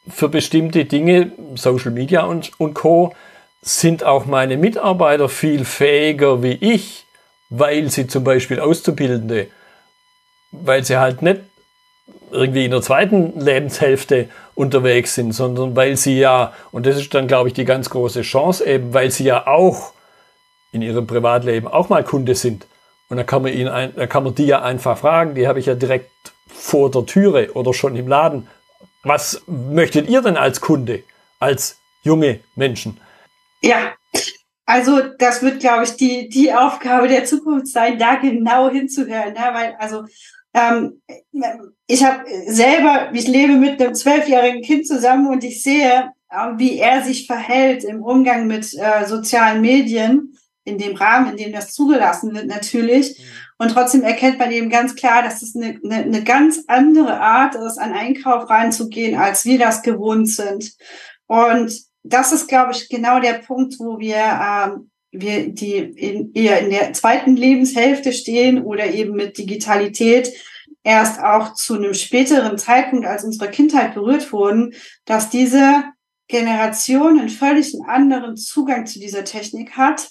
für 0.08 0.30
bestimmte 0.30 0.86
Dinge, 0.86 1.32
Social 1.56 1.92
Media 1.92 2.24
und, 2.24 2.52
und 2.60 2.74
Co., 2.74 3.14
sind 3.62 4.04
auch 4.04 4.26
meine 4.26 4.58
Mitarbeiter 4.58 5.28
viel 5.28 5.66
fähiger 5.66 6.44
wie 6.44 6.54
ich, 6.54 7.06
weil 7.50 7.90
sie 7.90 8.06
zum 8.06 8.24
Beispiel 8.24 8.60
Auszubildende, 8.60 9.48
weil 10.52 10.84
sie 10.84 10.98
halt 10.98 11.24
nicht 11.24 11.42
irgendwie 12.32 12.66
in 12.66 12.72
der 12.72 12.82
zweiten 12.82 13.40
Lebenshälfte 13.40 14.30
unterwegs 14.54 15.16
sind, 15.16 15.32
sondern 15.32 15.76
weil 15.76 15.98
sie 15.98 16.20
ja, 16.20 16.54
und 16.72 16.86
das 16.86 16.98
ist 16.98 17.14
dann, 17.14 17.28
glaube 17.28 17.50
ich, 17.50 17.54
die 17.54 17.66
ganz 17.66 17.90
große 17.90 18.22
Chance 18.22 18.66
eben, 18.66 18.94
weil 18.94 19.10
sie 19.10 19.24
ja 19.24 19.48
auch 19.48 19.94
in 20.72 20.82
ihrem 20.82 21.08
Privatleben 21.08 21.68
auch 21.68 21.90
mal 21.90 22.04
Kunde 22.04 22.36
sind. 22.36 22.68
Und 23.10 23.18
dann 23.18 23.26
kann 23.26 23.42
man 23.42 23.54
ihnen, 23.54 23.70
ein, 23.70 23.96
dann 23.96 24.10
kann 24.10 24.24
man 24.24 24.36
die 24.36 24.46
ja 24.46 24.62
einfach 24.62 24.98
fragen, 24.98 25.36
die 25.36 25.48
habe 25.48 25.60
ich 25.60 25.68
ja 25.68 25.76
direkt 25.76 26.10
vor 26.48 26.92
der 26.92 27.06
Türe 27.06 27.54
oder 27.54 27.74
schon 27.74 27.96
im 27.96 28.08
Laden. 28.08 28.48
Was 29.04 29.42
möchtet 29.48 30.10
ihr 30.10 30.22
denn 30.22 30.38
als 30.38 30.62
Kunde, 30.62 31.04
als 31.40 31.78
junge 32.04 32.40
Menschen? 32.56 33.00
Ja, 33.62 33.94
also 34.66 35.02
das 35.20 35.44
wird, 35.44 35.60
glaube 35.60 35.84
ich, 35.84 35.96
die, 35.96 36.28
die 36.30 36.54
Aufgabe 36.54 37.08
der 37.08 37.26
Zukunft 37.26 37.68
sein, 37.68 38.00
da 38.00 38.16
genau 38.16 38.70
hinzuhören. 38.70 39.34
Ne? 39.34 39.50
Weil 39.54 39.76
also 39.80 40.06
ähm, 40.54 41.02
ich 41.88 42.04
habe 42.04 42.24
selber, 42.48 43.10
ich 43.14 43.28
lebe 43.28 43.54
mit 43.54 43.82
einem 43.82 43.94
zwölfjährigen 43.94 44.62
Kind 44.62 44.88
zusammen 44.88 45.28
und 45.28 45.44
ich 45.44 45.62
sehe, 45.62 46.12
äh, 46.30 46.48
wie 46.58 46.80
er 46.80 47.04
sich 47.04 47.28
verhält 47.28 47.84
im 47.84 48.02
Umgang 48.02 48.48
mit 48.48 48.74
äh, 48.74 49.06
sozialen 49.06 49.62
Medien, 49.62 50.36
in 50.64 50.80
dem 50.80 50.96
Rahmen, 50.96 51.32
in 51.32 51.38
dem 51.38 51.54
das 51.54 51.74
zugelassen 51.74 52.34
wird 52.34 52.48
natürlich. 52.48 53.20
Mhm. 53.20 53.24
Und 53.58 53.72
trotzdem 53.72 54.04
erkennt 54.04 54.38
man 54.38 54.52
eben 54.52 54.70
ganz 54.70 54.96
klar, 54.96 55.24
dass 55.24 55.42
es 55.42 55.56
eine, 55.56 55.80
eine, 55.84 56.04
eine 56.04 56.24
ganz 56.24 56.64
andere 56.68 57.20
Art 57.20 57.56
ist, 57.56 57.78
an 57.78 57.94
Einkauf 57.94 58.50
reinzugehen, 58.50 59.18
als 59.18 59.46
wir 59.46 59.58
das 59.58 59.82
gewohnt 59.82 60.30
sind. 60.30 60.74
Und 61.28 61.74
das 62.04 62.32
ist, 62.32 62.48
glaube 62.48 62.74
ich, 62.74 62.90
genau 62.90 63.20
der 63.20 63.34
Punkt, 63.40 63.76
wo 63.80 63.98
wir 63.98 64.18
ähm, 64.18 64.92
wir 65.20 65.50
die 65.50 65.78
in, 65.78 66.34
eher 66.34 66.60
in 66.60 66.70
der 66.70 66.94
zweiten 66.94 67.36
Lebenshälfte 67.36 68.12
stehen 68.14 68.64
oder 68.64 68.92
eben 68.92 69.16
mit 69.16 69.38
Digitalität 69.38 70.34
erst 70.84 71.22
auch 71.22 71.54
zu 71.54 71.76
einem 71.76 71.94
späteren 71.94 72.58
Zeitpunkt 72.58 73.06
als 73.06 73.24
unsere 73.24 73.50
Kindheit 73.50 73.96
berührt 73.96 74.32
wurden, 74.32 74.74
dass 75.06 75.30
diese 75.30 75.84
Generation 76.28 77.20
einen 77.20 77.30
völlig 77.30 77.76
anderen 77.88 78.36
Zugang 78.36 78.86
zu 78.86 79.00
dieser 79.00 79.24
Technik 79.24 79.78
hat, 79.78 80.10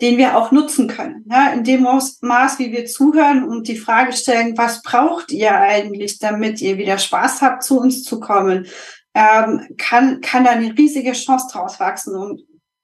den 0.00 0.16
wir 0.16 0.36
auch 0.36 0.52
nutzen 0.52 0.86
können. 0.86 1.24
Ja, 1.28 1.52
in 1.52 1.64
dem 1.64 1.82
Maß, 1.82 2.58
wie 2.58 2.72
wir 2.72 2.86
zuhören 2.86 3.44
und 3.44 3.66
die 3.66 3.76
Frage 3.76 4.12
stellen, 4.12 4.56
was 4.56 4.82
braucht 4.82 5.32
ihr 5.32 5.54
eigentlich, 5.54 6.18
damit 6.18 6.60
ihr 6.60 6.78
wieder 6.78 6.98
Spaß 6.98 7.42
habt, 7.42 7.64
zu 7.64 7.80
uns 7.80 8.04
zu 8.04 8.20
kommen, 8.20 8.66
ähm, 9.14 9.66
kann, 9.76 10.20
kann 10.20 10.44
da 10.44 10.50
eine 10.50 10.76
riesige 10.76 11.12
Chance 11.12 11.48
draus 11.52 11.80
wachsen. 11.80 12.14
Und 12.14 12.42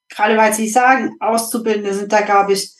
gerade 0.09 0.37
weil 0.37 0.53
Sie 0.53 0.68
sagen, 0.68 1.16
Auszubildende 1.20 1.94
sind 1.94 2.12
da, 2.12 2.22
glaube 2.22 2.55
ich, 2.55 2.74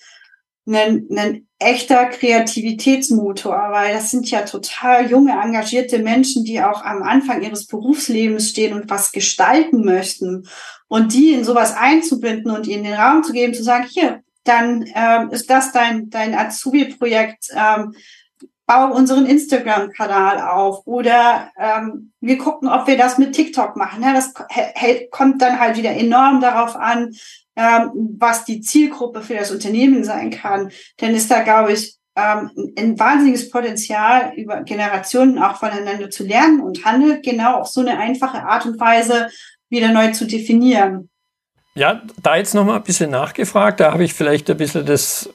ein, 0.67 1.07
ein 1.17 1.47
echter 1.59 2.07
Kreativitätsmotor, 2.07 3.69
weil 3.71 3.95
das 3.95 4.11
sind 4.11 4.31
ja 4.31 4.43
total 4.43 5.11
junge, 5.11 5.33
engagierte 5.33 5.99
Menschen, 5.99 6.45
die 6.45 6.61
auch 6.61 6.83
am 6.83 7.03
Anfang 7.03 7.43
ihres 7.43 7.67
Berufslebens 7.67 8.51
stehen 8.51 8.75
und 8.75 8.91
was 8.91 9.13
gestalten 9.13 9.85
möchten. 9.85 10.49
Und 10.89 11.13
die 11.13 11.33
in 11.33 11.45
sowas 11.45 11.75
einzubinden 11.77 12.51
und 12.51 12.67
ihnen 12.67 12.85
den 12.85 12.95
Raum 12.95 13.23
zu 13.23 13.33
geben, 13.33 13.55
zu 13.55 13.63
sagen, 13.63 13.87
hier, 13.89 14.24
dann 14.45 14.85
ähm, 14.95 15.31
ist 15.31 15.51
das 15.51 15.73
dein, 15.73 16.11
dein 16.11 16.35
Azubi-Projekt, 16.35 17.49
ähm, 17.55 17.95
bau 18.67 18.95
unseren 18.95 19.27
Instagram-Kanal 19.27 20.41
auf 20.41 20.87
oder 20.87 21.51
ähm, 21.59 22.13
wir 22.21 22.39
gucken, 22.39 22.69
ob 22.69 22.87
wir 22.87 22.97
das 22.97 23.19
mit 23.19 23.35
TikTok 23.35 23.77
machen. 23.77 24.03
Ja, 24.03 24.15
das 24.15 24.33
kommt 25.11 25.43
dann 25.43 25.61
halt 25.61 25.77
wieder 25.77 25.91
enorm 25.91 26.41
darauf 26.41 26.77
an, 26.77 27.15
ähm, 27.57 28.17
was 28.19 28.45
die 28.45 28.61
Zielgruppe 28.61 29.21
für 29.21 29.35
das 29.35 29.51
Unternehmen 29.51 30.03
sein 30.05 30.31
kann. 30.31 30.71
Denn 31.01 31.15
ist 31.15 31.31
da, 31.31 31.43
glaube 31.43 31.73
ich, 31.73 31.97
ähm, 32.17 32.51
ein 32.79 32.99
wahnsinniges 32.99 33.51
Potenzial, 33.51 34.33
über 34.37 34.63
Generationen 34.63 35.39
auch 35.39 35.57
voneinander 35.57 36.11
zu 36.11 36.25
lernen 36.25 36.61
und 36.61 36.85
Handel 36.85 37.21
genau 37.21 37.61
auf 37.61 37.69
so 37.69 37.81
eine 37.81 37.99
einfache 37.99 38.45
Art 38.45 38.67
und 38.67 38.81
Weise 38.81 39.29
wieder 39.69 39.93
neu 39.93 40.13
zu 40.13 40.27
definieren. 40.27 41.11
Ja, 41.77 42.03
da 42.23 42.37
jetzt 42.37 42.55
nochmal 42.55 42.77
ein 42.77 42.85
bisschen 42.85 43.11
nachgefragt, 43.11 43.81
da 43.81 43.93
habe 43.93 44.05
ich 44.05 44.15
vielleicht 44.15 44.49
ein 44.49 44.57
bisschen 44.57 44.87
das 44.87 45.31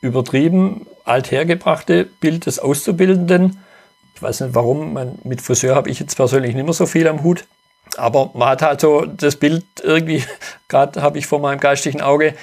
übertrieben 0.00 0.86
althergebrachte 1.04 2.04
Bild 2.04 2.46
des 2.46 2.60
Auszubildenden. 2.60 3.58
Ich 4.14 4.22
weiß 4.22 4.40
nicht 4.40 4.54
warum, 4.54 4.92
man, 4.92 5.18
mit 5.24 5.40
Friseur 5.40 5.74
habe 5.74 5.90
ich 5.90 5.98
jetzt 5.98 6.14
persönlich 6.14 6.54
nicht 6.54 6.64
mehr 6.64 6.72
so 6.72 6.86
viel 6.86 7.08
am 7.08 7.24
Hut. 7.24 7.44
Aber 7.96 8.30
man 8.34 8.48
hat 8.50 8.62
halt 8.62 8.80
so 8.80 9.04
das 9.04 9.36
Bild 9.36 9.64
irgendwie, 9.82 10.22
gerade 10.68 11.02
habe 11.02 11.18
ich 11.18 11.26
vor 11.26 11.40
meinem 11.40 11.58
geistigen 11.58 12.00
Auge, 12.00 12.34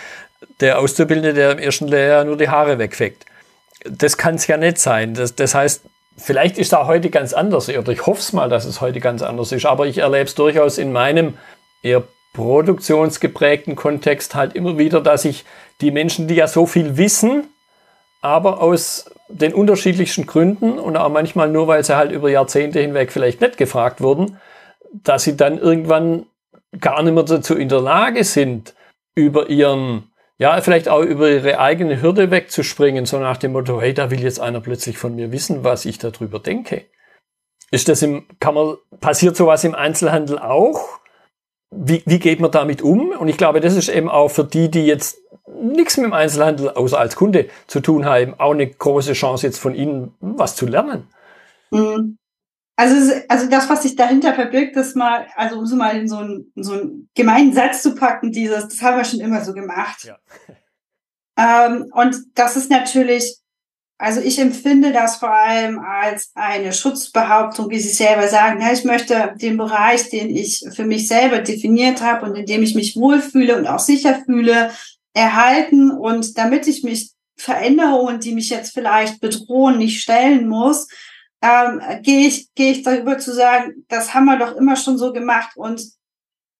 der 0.59 0.79
Auszubildende, 0.79 1.33
der 1.33 1.51
im 1.51 1.59
ersten 1.59 1.87
Lehrjahr 1.87 2.25
nur 2.25 2.37
die 2.37 2.49
Haare 2.49 2.79
wegfegt. 2.79 3.25
Das 3.85 4.17
kann 4.17 4.35
es 4.35 4.47
ja 4.47 4.57
nicht 4.57 4.77
sein. 4.77 5.13
Das, 5.13 5.35
das 5.35 5.55
heißt, 5.55 5.83
vielleicht 6.17 6.57
ist 6.57 6.73
da 6.73 6.85
heute 6.85 7.09
ganz 7.09 7.33
anders, 7.33 7.69
oder 7.69 7.91
ich 7.91 8.05
hoffe 8.05 8.19
es 8.19 8.33
mal, 8.33 8.49
dass 8.49 8.65
es 8.65 8.81
heute 8.81 8.99
ganz 8.99 9.21
anders 9.21 9.51
ist, 9.51 9.65
aber 9.65 9.87
ich 9.87 9.99
erlebe 9.99 10.25
es 10.25 10.35
durchaus 10.35 10.77
in 10.77 10.91
meinem 10.91 11.37
eher 11.81 12.03
produktionsgeprägten 12.33 13.75
Kontext 13.75 14.35
halt 14.35 14.55
immer 14.55 14.77
wieder, 14.77 15.01
dass 15.01 15.25
ich 15.25 15.45
die 15.81 15.91
Menschen, 15.91 16.27
die 16.27 16.35
ja 16.35 16.47
so 16.47 16.65
viel 16.65 16.97
wissen, 16.97 17.49
aber 18.21 18.61
aus 18.61 19.11
den 19.27 19.53
unterschiedlichsten 19.53 20.25
Gründen 20.25 20.79
und 20.79 20.95
auch 20.97 21.09
manchmal 21.09 21.49
nur, 21.49 21.67
weil 21.67 21.83
sie 21.83 21.95
halt 21.95 22.11
über 22.11 22.29
Jahrzehnte 22.29 22.79
hinweg 22.79 23.11
vielleicht 23.11 23.41
nicht 23.41 23.57
gefragt 23.57 24.01
wurden, 24.01 24.37
dass 24.91 25.23
sie 25.23 25.35
dann 25.35 25.57
irgendwann 25.57 26.25
gar 26.79 27.01
nicht 27.03 27.13
mehr 27.13 27.23
dazu 27.23 27.55
in 27.55 27.69
der 27.69 27.81
Lage 27.81 28.23
sind, 28.23 28.75
über 29.15 29.49
ihren, 29.49 30.11
ja, 30.37 30.59
vielleicht 30.61 30.87
auch 30.87 31.01
über 31.01 31.29
ihre 31.29 31.59
eigene 31.59 32.01
Hürde 32.01 32.31
wegzuspringen, 32.31 33.05
so 33.05 33.19
nach 33.19 33.37
dem 33.37 33.53
Motto, 33.53 33.81
hey, 33.81 33.93
da 33.93 34.09
will 34.09 34.21
jetzt 34.21 34.39
einer 34.39 34.61
plötzlich 34.61 34.97
von 34.97 35.15
mir 35.15 35.31
wissen, 35.31 35.63
was 35.63 35.85
ich 35.85 35.97
darüber 35.97 36.39
denke. 36.39 36.85
Ist 37.71 37.89
das 37.89 38.01
im, 38.01 38.27
kann 38.39 38.53
man, 38.53 38.77
passiert 38.99 39.35
sowas 39.35 39.63
im 39.63 39.75
Einzelhandel 39.75 40.39
auch? 40.39 41.00
Wie, 41.71 42.03
wie 42.05 42.19
geht 42.19 42.39
man 42.41 42.51
damit 42.51 42.81
um? 42.81 43.11
Und 43.11 43.29
ich 43.29 43.37
glaube, 43.37 43.61
das 43.61 43.75
ist 43.75 43.89
eben 43.89 44.09
auch 44.09 44.27
für 44.29 44.43
die, 44.43 44.69
die 44.69 44.85
jetzt 44.85 45.17
nichts 45.47 45.97
mit 45.97 46.05
dem 46.05 46.13
Einzelhandel 46.13 46.69
außer 46.69 46.99
als 46.99 47.15
Kunde 47.15 47.47
zu 47.67 47.79
tun 47.79 48.05
haben, 48.05 48.33
auch 48.39 48.51
eine 48.51 48.67
große 48.67 49.13
Chance 49.13 49.47
jetzt 49.47 49.59
von 49.59 49.73
Ihnen 49.73 50.13
was 50.19 50.55
zu 50.55 50.65
lernen. 50.65 51.07
Mhm. 51.71 52.17
Also, 52.75 53.13
also 53.27 53.49
das, 53.49 53.69
was 53.69 53.83
sich 53.83 53.95
dahinter 53.95 54.33
verbirgt, 54.33 54.75
ist 54.75 54.95
mal, 54.95 55.27
also 55.35 55.59
um 55.59 55.65
so 55.65 55.75
mal 55.75 55.95
in 55.95 56.07
so 56.07 56.17
einen, 56.17 56.51
so 56.55 56.73
einen 56.73 57.09
gemeinen 57.13 57.53
Satz 57.53 57.83
zu 57.83 57.95
packen, 57.95 58.31
dieses, 58.31 58.67
das 58.67 58.81
haben 58.81 58.97
wir 58.97 59.05
schon 59.05 59.19
immer 59.19 59.43
so 59.43 59.53
gemacht. 59.53 60.03
Ja. 60.03 60.17
Ähm, 61.37 61.91
und 61.93 62.15
das 62.35 62.55
ist 62.57 62.71
natürlich, 62.71 63.40
also 64.01 64.19
ich 64.19 64.39
empfinde 64.39 64.91
das 64.91 65.17
vor 65.17 65.29
allem 65.29 65.77
als 65.77 66.31
eine 66.33 66.73
Schutzbehauptung, 66.73 67.69
wie 67.69 67.77
Sie 67.77 67.89
selber 67.89 68.27
sagen, 68.27 68.59
ja, 68.59 68.73
ich 68.73 68.83
möchte 68.83 69.35
den 69.39 69.57
Bereich, 69.57 70.09
den 70.09 70.35
ich 70.35 70.65
für 70.73 70.85
mich 70.85 71.07
selber 71.07 71.37
definiert 71.37 72.01
habe 72.01 72.25
und 72.25 72.35
in 72.35 72.47
dem 72.47 72.63
ich 72.63 72.73
mich 72.73 72.95
wohlfühle 72.95 73.55
und 73.55 73.67
auch 73.67 73.77
sicher 73.77 74.23
fühle, 74.25 74.71
erhalten. 75.13 75.91
Und 75.91 76.35
damit 76.39 76.65
ich 76.65 76.81
mich 76.81 77.11
Veränderungen, 77.37 78.19
die 78.19 78.33
mich 78.33 78.49
jetzt 78.49 78.73
vielleicht 78.73 79.21
bedrohen, 79.21 79.77
nicht 79.77 80.01
stellen 80.01 80.47
muss, 80.47 80.87
ähm, 81.43 81.79
gehe 82.01 82.25
ich, 82.25 82.51
gehe 82.55 82.71
ich 82.71 82.81
darüber 82.81 83.19
zu 83.19 83.31
sagen, 83.31 83.85
das 83.87 84.15
haben 84.15 84.25
wir 84.25 84.39
doch 84.39 84.55
immer 84.55 84.77
schon 84.77 84.97
so 84.97 85.13
gemacht 85.13 85.55
und 85.55 85.79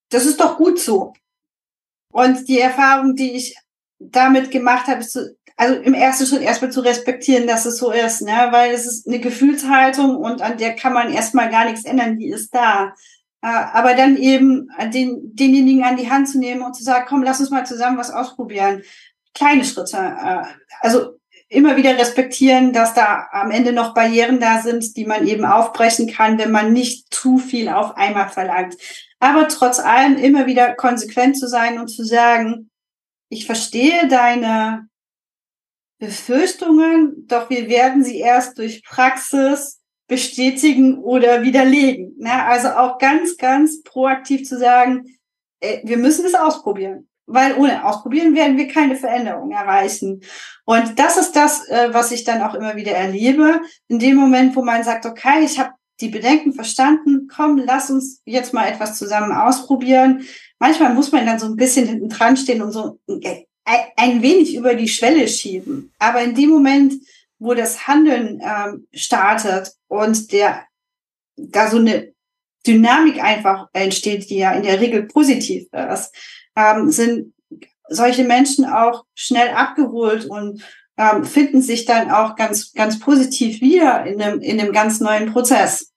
das 0.09 0.27
ist 0.27 0.39
doch 0.39 0.57
gut 0.57 0.79
so. 0.79 1.13
Und 2.13 2.47
die 2.47 2.59
Erfahrung, 2.59 3.15
die 3.15 3.31
ich 3.31 3.55
damit 3.97 4.51
gemacht 4.51 4.85
habe, 4.85 4.99
ist 4.99 5.13
zu, 5.13 5.35
also 5.57 5.75
im 5.75 5.93
ersten 5.93 6.25
Schritt 6.25 6.41
erstmal 6.41 6.71
zu 6.71 6.81
respektieren, 6.81 7.47
dass 7.47 7.65
es 7.65 7.77
so 7.77 7.91
ist, 7.91 8.21
ne? 8.21 8.47
weil 8.51 8.71
es 8.71 8.85
ist 8.85 9.07
eine 9.07 9.19
Gefühlshaltung 9.19 10.17
und 10.17 10.41
an 10.41 10.57
der 10.57 10.75
kann 10.75 10.93
man 10.93 11.11
erstmal 11.11 11.49
gar 11.49 11.65
nichts 11.65 11.85
ändern, 11.85 12.17
die 12.17 12.29
ist 12.29 12.53
da. 12.53 12.93
Äh, 13.41 13.47
aber 13.47 13.95
dann 13.95 14.17
eben 14.17 14.69
den, 14.93 15.35
denjenigen 15.35 15.83
an 15.83 15.97
die 15.97 16.09
Hand 16.09 16.29
zu 16.29 16.39
nehmen 16.39 16.61
und 16.61 16.75
zu 16.75 16.83
sagen, 16.83 17.05
komm, 17.07 17.23
lass 17.23 17.39
uns 17.39 17.49
mal 17.49 17.65
zusammen 17.65 17.97
was 17.97 18.11
ausprobieren. 18.11 18.83
Kleine 19.33 19.65
Schritte. 19.65 19.97
Äh, 19.97 20.43
also 20.81 21.17
immer 21.51 21.75
wieder 21.75 21.97
respektieren, 21.97 22.71
dass 22.71 22.93
da 22.93 23.27
am 23.31 23.51
Ende 23.51 23.73
noch 23.73 23.93
Barrieren 23.93 24.39
da 24.39 24.61
sind, 24.61 24.95
die 24.95 25.05
man 25.05 25.27
eben 25.27 25.43
aufbrechen 25.43 26.07
kann, 26.07 26.37
wenn 26.37 26.51
man 26.51 26.71
nicht 26.71 27.13
zu 27.13 27.37
viel 27.37 27.67
auf 27.67 27.97
einmal 27.97 28.29
verlangt. 28.29 28.77
Aber 29.19 29.47
trotz 29.49 29.79
allem 29.79 30.15
immer 30.15 30.45
wieder 30.45 30.73
konsequent 30.75 31.37
zu 31.37 31.47
sein 31.47 31.77
und 31.77 31.89
zu 31.89 32.05
sagen, 32.05 32.69
ich 33.29 33.45
verstehe 33.45 34.07
deine 34.07 34.87
Befürchtungen, 36.01 37.27
doch 37.27 37.49
wir 37.51 37.69
werden 37.69 38.03
sie 38.03 38.17
erst 38.17 38.57
durch 38.57 38.83
Praxis 38.83 39.79
bestätigen 40.07 40.97
oder 40.97 41.43
widerlegen. 41.43 42.17
Also 42.25 42.69
auch 42.69 42.97
ganz, 42.97 43.37
ganz 43.37 43.83
proaktiv 43.83 44.47
zu 44.47 44.57
sagen, 44.57 45.05
wir 45.61 45.97
müssen 45.97 46.25
es 46.25 46.33
ausprobieren 46.33 47.07
weil 47.33 47.55
ohne 47.57 47.85
Ausprobieren 47.85 48.35
werden 48.35 48.57
wir 48.57 48.67
keine 48.67 48.95
Veränderung 48.95 49.51
erreichen. 49.51 50.21
Und 50.65 50.99
das 50.99 51.17
ist 51.17 51.33
das, 51.35 51.67
äh, 51.69 51.89
was 51.91 52.11
ich 52.11 52.23
dann 52.23 52.41
auch 52.41 52.55
immer 52.55 52.75
wieder 52.75 52.91
erlebe. 52.91 53.61
In 53.87 53.99
dem 53.99 54.17
Moment, 54.17 54.55
wo 54.55 54.63
man 54.63 54.83
sagt, 54.83 55.05
okay, 55.05 55.43
ich 55.43 55.59
habe 55.59 55.71
die 56.01 56.09
Bedenken 56.09 56.53
verstanden, 56.53 57.27
komm, 57.33 57.57
lass 57.57 57.89
uns 57.89 58.21
jetzt 58.25 58.53
mal 58.53 58.67
etwas 58.67 58.97
zusammen 58.97 59.31
ausprobieren. 59.31 60.25
Manchmal 60.59 60.93
muss 60.93 61.11
man 61.11 61.25
dann 61.25 61.39
so 61.39 61.45
ein 61.45 61.55
bisschen 61.55 61.87
hinten 61.87 62.09
dran 62.09 62.37
stehen 62.37 62.61
und 62.61 62.71
so 62.71 62.99
ein 63.95 64.21
wenig 64.21 64.55
über 64.55 64.75
die 64.75 64.87
Schwelle 64.87 65.27
schieben. 65.27 65.93
Aber 65.99 66.21
in 66.21 66.35
dem 66.35 66.49
Moment, 66.49 66.93
wo 67.39 67.53
das 67.53 67.87
Handeln 67.87 68.41
ähm, 68.43 68.87
startet 68.93 69.73
und 69.87 70.31
der 70.31 70.65
da 71.35 71.67
so 71.69 71.77
eine 71.77 72.13
Dynamik 72.67 73.21
einfach 73.23 73.67
entsteht, 73.73 74.29
die 74.29 74.37
ja 74.37 74.51
in 74.51 74.63
der 74.63 74.79
Regel 74.79 75.03
positiv 75.03 75.67
ist, 75.73 76.13
ähm, 76.55 76.91
sind 76.91 77.33
solche 77.87 78.23
Menschen 78.23 78.65
auch 78.65 79.05
schnell 79.15 79.49
abgeholt 79.49 80.25
und 80.25 80.63
ähm, 80.97 81.23
finden 81.25 81.61
sich 81.61 81.85
dann 81.85 82.11
auch 82.11 82.35
ganz, 82.35 82.73
ganz 82.73 82.99
positiv 82.99 83.61
wieder 83.61 84.05
in 84.05 84.21
einem, 84.21 84.39
in 84.41 84.59
einem 84.59 84.71
ganz 84.71 84.99
neuen 84.99 85.31
Prozess. 85.31 85.91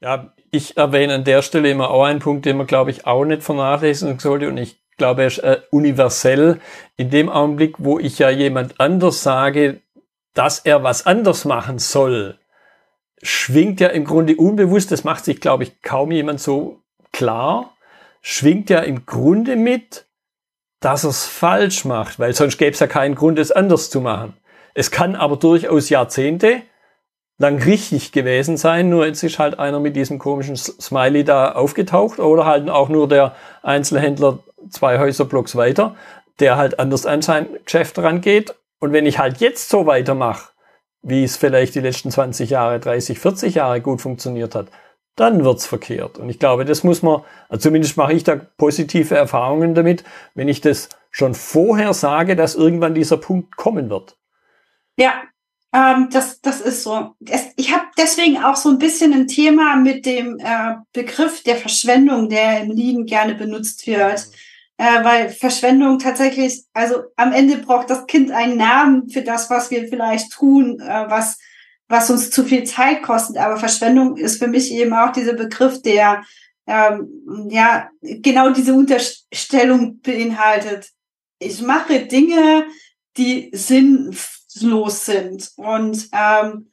Ja, 0.00 0.32
ich 0.50 0.76
erwähne 0.76 1.14
an 1.14 1.24
der 1.24 1.42
Stelle 1.42 1.70
immer 1.70 1.90
auch 1.90 2.04
einen 2.04 2.20
Punkt, 2.20 2.46
den 2.46 2.56
man, 2.56 2.66
glaube 2.66 2.90
ich, 2.90 3.06
auch 3.06 3.24
nicht 3.24 3.42
vernachlässigen 3.42 4.18
sollte 4.18 4.48
und 4.48 4.56
ich 4.56 4.82
glaube, 5.00 5.22
er 5.22 5.28
ist 5.28 5.38
äh, 5.38 5.60
universell. 5.70 6.60
In 6.96 7.10
dem 7.10 7.28
Augenblick, 7.28 7.76
wo 7.78 7.98
ich 7.98 8.18
ja 8.18 8.30
jemand 8.30 8.78
anders 8.78 9.22
sage, 9.22 9.80
dass 10.34 10.60
er 10.60 10.84
was 10.84 11.06
anders 11.06 11.44
machen 11.44 11.78
soll, 11.78 12.38
schwingt 13.22 13.80
ja 13.80 13.88
im 13.88 14.04
Grunde 14.04 14.36
unbewusst, 14.36 14.92
das 14.92 15.02
macht 15.02 15.24
sich, 15.24 15.40
glaube 15.40 15.64
ich, 15.64 15.82
kaum 15.82 16.12
jemand 16.12 16.40
so 16.40 16.82
klar, 17.12 17.74
schwingt 18.20 18.70
ja 18.70 18.80
im 18.80 19.06
Grunde 19.06 19.56
mit, 19.56 20.06
dass 20.80 21.04
er 21.04 21.10
es 21.10 21.26
falsch 21.26 21.84
macht, 21.84 22.18
weil 22.18 22.34
sonst 22.34 22.58
gäbe 22.58 22.72
es 22.72 22.80
ja 22.80 22.86
keinen 22.86 23.14
Grund, 23.14 23.38
es 23.38 23.50
anders 23.50 23.90
zu 23.90 24.00
machen. 24.00 24.34
Es 24.74 24.90
kann 24.90 25.16
aber 25.16 25.36
durchaus 25.36 25.88
Jahrzehnte 25.88 26.62
lang 27.40 27.62
richtig 27.62 28.12
gewesen 28.12 28.58
sein, 28.58 28.90
nur 28.90 29.06
jetzt 29.06 29.22
ist 29.22 29.38
halt 29.38 29.58
einer 29.58 29.80
mit 29.80 29.96
diesem 29.96 30.18
komischen 30.18 30.56
Smiley 30.56 31.24
da 31.24 31.52
aufgetaucht 31.52 32.18
oder 32.18 32.44
halt 32.44 32.68
auch 32.68 32.90
nur 32.90 33.08
der 33.08 33.34
Einzelhändler 33.62 34.40
zwei 34.68 34.98
Häuserblocks 34.98 35.56
weiter, 35.56 35.96
der 36.38 36.56
halt 36.56 36.78
anders 36.78 37.06
an 37.06 37.22
sein 37.22 37.48
Geschäft 37.64 37.98
rangeht. 37.98 38.54
Und 38.78 38.92
wenn 38.92 39.06
ich 39.06 39.18
halt 39.18 39.38
jetzt 39.38 39.68
so 39.68 39.86
weitermache, 39.86 40.50
wie 41.02 41.24
es 41.24 41.36
vielleicht 41.36 41.74
die 41.74 41.80
letzten 41.80 42.10
20 42.10 42.50
Jahre, 42.50 42.80
30, 42.80 43.18
40 43.18 43.54
Jahre 43.54 43.80
gut 43.80 44.00
funktioniert 44.00 44.54
hat, 44.54 44.68
dann 45.16 45.44
wird's 45.44 45.66
verkehrt. 45.66 46.18
Und 46.18 46.28
ich 46.30 46.38
glaube, 46.38 46.64
das 46.64 46.84
muss 46.84 47.02
man, 47.02 47.22
also 47.48 47.68
zumindest 47.68 47.96
mache 47.96 48.12
ich 48.12 48.24
da 48.24 48.36
positive 48.36 49.14
Erfahrungen 49.14 49.74
damit, 49.74 50.04
wenn 50.34 50.48
ich 50.48 50.60
das 50.60 50.88
schon 51.10 51.34
vorher 51.34 51.92
sage, 51.92 52.36
dass 52.36 52.54
irgendwann 52.54 52.94
dieser 52.94 53.16
Punkt 53.16 53.56
kommen 53.56 53.90
wird. 53.90 54.16
Ja, 54.96 55.22
ähm, 55.72 56.08
das, 56.10 56.40
das 56.40 56.60
ist 56.60 56.82
so. 56.82 57.14
ich 57.56 57.72
habe 57.72 57.84
deswegen 57.96 58.42
auch 58.42 58.56
so 58.56 58.70
ein 58.70 58.78
bisschen 58.78 59.12
ein 59.12 59.28
Thema 59.28 59.76
mit 59.76 60.04
dem 60.06 60.38
äh, 60.38 60.76
Begriff 60.92 61.42
der 61.42 61.56
Verschwendung, 61.56 62.28
der 62.28 62.62
im 62.62 62.70
Liegen 62.70 63.06
gerne 63.06 63.34
benutzt 63.34 63.86
wird. 63.86 64.28
Äh, 64.80 65.04
weil 65.04 65.28
Verschwendung 65.28 65.98
tatsächlich, 65.98 66.64
also 66.72 67.02
am 67.16 67.34
Ende 67.34 67.58
braucht 67.58 67.90
das 67.90 68.06
Kind 68.06 68.30
einen 68.30 68.56
Namen 68.56 69.10
für 69.10 69.20
das, 69.20 69.50
was 69.50 69.70
wir 69.70 69.86
vielleicht 69.88 70.32
tun, 70.32 70.80
äh, 70.80 71.04
was 71.06 71.36
was 71.86 72.08
uns 72.08 72.30
zu 72.30 72.44
viel 72.44 72.64
Zeit 72.64 73.02
kostet. 73.02 73.36
Aber 73.36 73.58
Verschwendung 73.58 74.16
ist 74.16 74.38
für 74.38 74.46
mich 74.46 74.72
eben 74.72 74.94
auch 74.94 75.12
dieser 75.12 75.34
Begriff, 75.34 75.82
der 75.82 76.24
ähm, 76.66 77.48
ja 77.50 77.90
genau 78.00 78.50
diese 78.50 78.72
Unterstellung 78.72 80.00
beinhaltet. 80.00 80.88
Ich 81.40 81.60
mache 81.60 82.06
Dinge, 82.06 82.64
die 83.18 83.50
sinnlos 83.52 85.04
sind. 85.04 85.50
Und 85.56 86.08
ähm, 86.12 86.69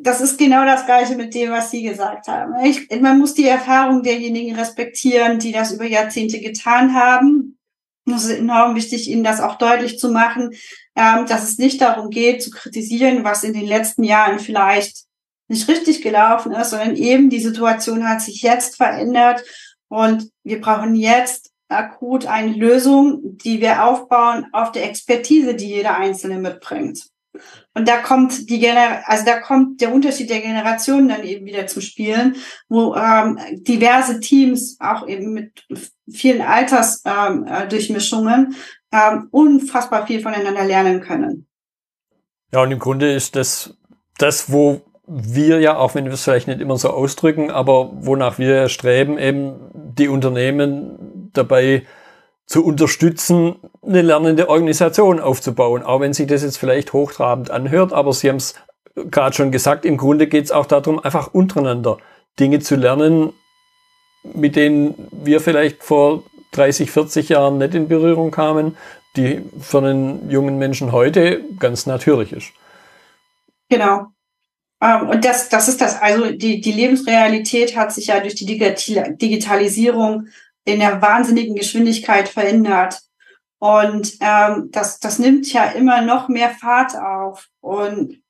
das 0.00 0.20
ist 0.20 0.38
genau 0.38 0.64
das 0.64 0.86
Gleiche 0.86 1.16
mit 1.16 1.34
dem, 1.34 1.50
was 1.50 1.70
Sie 1.70 1.82
gesagt 1.82 2.28
haben. 2.28 2.54
Ich, 2.64 2.88
man 3.00 3.18
muss 3.18 3.34
die 3.34 3.46
Erfahrung 3.46 4.02
derjenigen 4.02 4.54
respektieren, 4.54 5.38
die 5.38 5.52
das 5.52 5.72
über 5.72 5.84
Jahrzehnte 5.84 6.40
getan 6.40 6.94
haben. 6.94 7.58
Es 8.06 8.24
ist 8.24 8.38
enorm 8.38 8.74
wichtig, 8.74 9.08
Ihnen 9.08 9.24
das 9.24 9.40
auch 9.40 9.56
deutlich 9.56 9.98
zu 9.98 10.10
machen, 10.10 10.50
ähm, 10.96 11.26
dass 11.26 11.44
es 11.44 11.58
nicht 11.58 11.80
darum 11.80 12.10
geht, 12.10 12.42
zu 12.42 12.50
kritisieren, 12.50 13.24
was 13.24 13.44
in 13.44 13.54
den 13.54 13.66
letzten 13.66 14.04
Jahren 14.04 14.38
vielleicht 14.38 15.04
nicht 15.48 15.68
richtig 15.68 16.02
gelaufen 16.02 16.52
ist, 16.52 16.70
sondern 16.70 16.96
eben 16.96 17.30
die 17.30 17.40
Situation 17.40 18.08
hat 18.08 18.22
sich 18.22 18.42
jetzt 18.42 18.76
verändert 18.76 19.44
und 19.88 20.30
wir 20.44 20.60
brauchen 20.60 20.94
jetzt 20.94 21.50
akut 21.68 22.26
eine 22.26 22.52
Lösung, 22.52 23.38
die 23.38 23.60
wir 23.60 23.84
aufbauen 23.84 24.46
auf 24.52 24.72
der 24.72 24.84
Expertise, 24.84 25.54
die 25.54 25.68
jeder 25.68 25.96
Einzelne 25.96 26.38
mitbringt. 26.38 27.11
Und 27.74 27.88
da 27.88 27.98
kommt 27.98 28.50
die 28.50 28.58
Gener 28.58 29.02
also 29.06 29.24
da 29.24 29.40
kommt 29.40 29.80
der 29.80 29.92
Unterschied 29.92 30.28
der 30.28 30.40
Generationen 30.40 31.08
dann 31.08 31.24
eben 31.24 31.46
wieder 31.46 31.66
zum 31.66 31.82
Spielen, 31.82 32.36
wo 32.68 32.94
ähm, 32.94 33.38
diverse 33.54 34.20
Teams 34.20 34.76
auch 34.80 35.08
eben 35.08 35.32
mit 35.32 35.64
vielen 36.10 36.42
Altersdurchmischungen 36.42 38.46
ähm, 38.46 38.54
äh, 38.92 39.12
ähm, 39.12 39.28
unfassbar 39.30 40.06
viel 40.06 40.20
voneinander 40.20 40.64
lernen 40.64 41.00
können. 41.00 41.46
Ja, 42.52 42.62
und 42.62 42.70
im 42.70 42.78
Grunde 42.78 43.12
ist 43.12 43.34
das 43.34 43.78
das, 44.18 44.52
wo 44.52 44.82
wir 45.06 45.60
ja, 45.60 45.76
auch 45.76 45.94
wenn 45.94 46.04
wir 46.04 46.12
es 46.12 46.24
vielleicht 46.24 46.48
nicht 46.48 46.60
immer 46.60 46.76
so 46.76 46.90
ausdrücken, 46.90 47.50
aber 47.50 47.90
wonach 48.04 48.38
wir 48.38 48.68
streben, 48.68 49.18
eben 49.18 49.54
die 49.74 50.08
Unternehmen 50.08 51.30
dabei 51.32 51.84
zu 52.46 52.64
unterstützen, 52.64 53.56
eine 53.86 54.02
lernende 54.02 54.48
Organisation 54.48 55.20
aufzubauen. 55.20 55.82
Auch 55.82 56.00
wenn 56.00 56.12
sich 56.12 56.26
das 56.26 56.42
jetzt 56.42 56.58
vielleicht 56.58 56.92
hochtrabend 56.92 57.50
anhört, 57.50 57.92
aber 57.92 58.12
Sie 58.12 58.28
haben 58.28 58.36
es 58.36 58.54
gerade 58.94 59.34
schon 59.34 59.52
gesagt, 59.52 59.84
im 59.84 59.96
Grunde 59.96 60.26
geht 60.26 60.44
es 60.44 60.52
auch 60.52 60.66
darum, 60.66 60.98
einfach 60.98 61.32
untereinander 61.32 61.98
Dinge 62.38 62.60
zu 62.60 62.76
lernen, 62.76 63.32
mit 64.22 64.56
denen 64.56 64.94
wir 65.10 65.40
vielleicht 65.40 65.82
vor 65.82 66.22
30, 66.52 66.90
40 66.90 67.30
Jahren 67.30 67.58
nicht 67.58 67.74
in 67.74 67.88
Berührung 67.88 68.30
kamen, 68.30 68.76
die 69.16 69.42
für 69.60 69.78
einen 69.78 70.30
jungen 70.30 70.58
Menschen 70.58 70.92
heute 70.92 71.42
ganz 71.58 71.86
natürlich 71.86 72.32
ist. 72.32 72.52
Genau. 73.68 74.06
Ähm, 74.82 75.08
und 75.08 75.24
das, 75.24 75.48
das 75.48 75.68
ist 75.68 75.80
das, 75.80 76.00
also 76.00 76.30
die, 76.30 76.60
die 76.60 76.72
Lebensrealität 76.72 77.76
hat 77.76 77.92
sich 77.92 78.06
ja 78.08 78.20
durch 78.20 78.34
die 78.34 78.46
Digitalisierung 78.46 80.28
in 80.64 80.80
der 80.80 81.02
wahnsinnigen 81.02 81.54
Geschwindigkeit 81.54 82.28
verändert. 82.28 83.00
Und 83.58 84.16
ähm, 84.20 84.70
das, 84.72 84.98
das 84.98 85.18
nimmt 85.18 85.52
ja 85.52 85.66
immer 85.66 86.02
noch 86.02 86.28
mehr 86.28 86.50
Fahrt 86.50 86.96
auf. 86.96 87.48
Und 87.60 88.22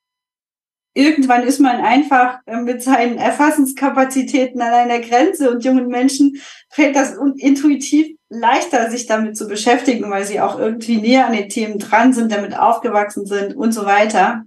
irgendwann 0.94 1.42
ist 1.42 1.58
man 1.58 1.80
einfach 1.80 2.40
äh, 2.46 2.56
mit 2.58 2.82
seinen 2.82 3.16
Erfassungskapazitäten 3.18 4.60
an 4.60 4.72
einer 4.72 5.00
Grenze 5.00 5.50
und 5.50 5.64
jungen 5.64 5.88
Menschen 5.88 6.40
fällt 6.70 6.96
das 6.96 7.14
intuitiv 7.36 8.16
leichter, 8.28 8.90
sich 8.90 9.06
damit 9.06 9.36
zu 9.36 9.48
beschäftigen, 9.48 10.10
weil 10.10 10.24
sie 10.24 10.40
auch 10.40 10.58
irgendwie 10.58 10.96
näher 10.96 11.26
an 11.26 11.32
den 11.32 11.48
Themen 11.48 11.78
dran 11.78 12.12
sind, 12.12 12.32
damit 12.32 12.58
aufgewachsen 12.58 13.26
sind 13.26 13.54
und 13.54 13.72
so 13.72 13.84
weiter. 13.86 14.44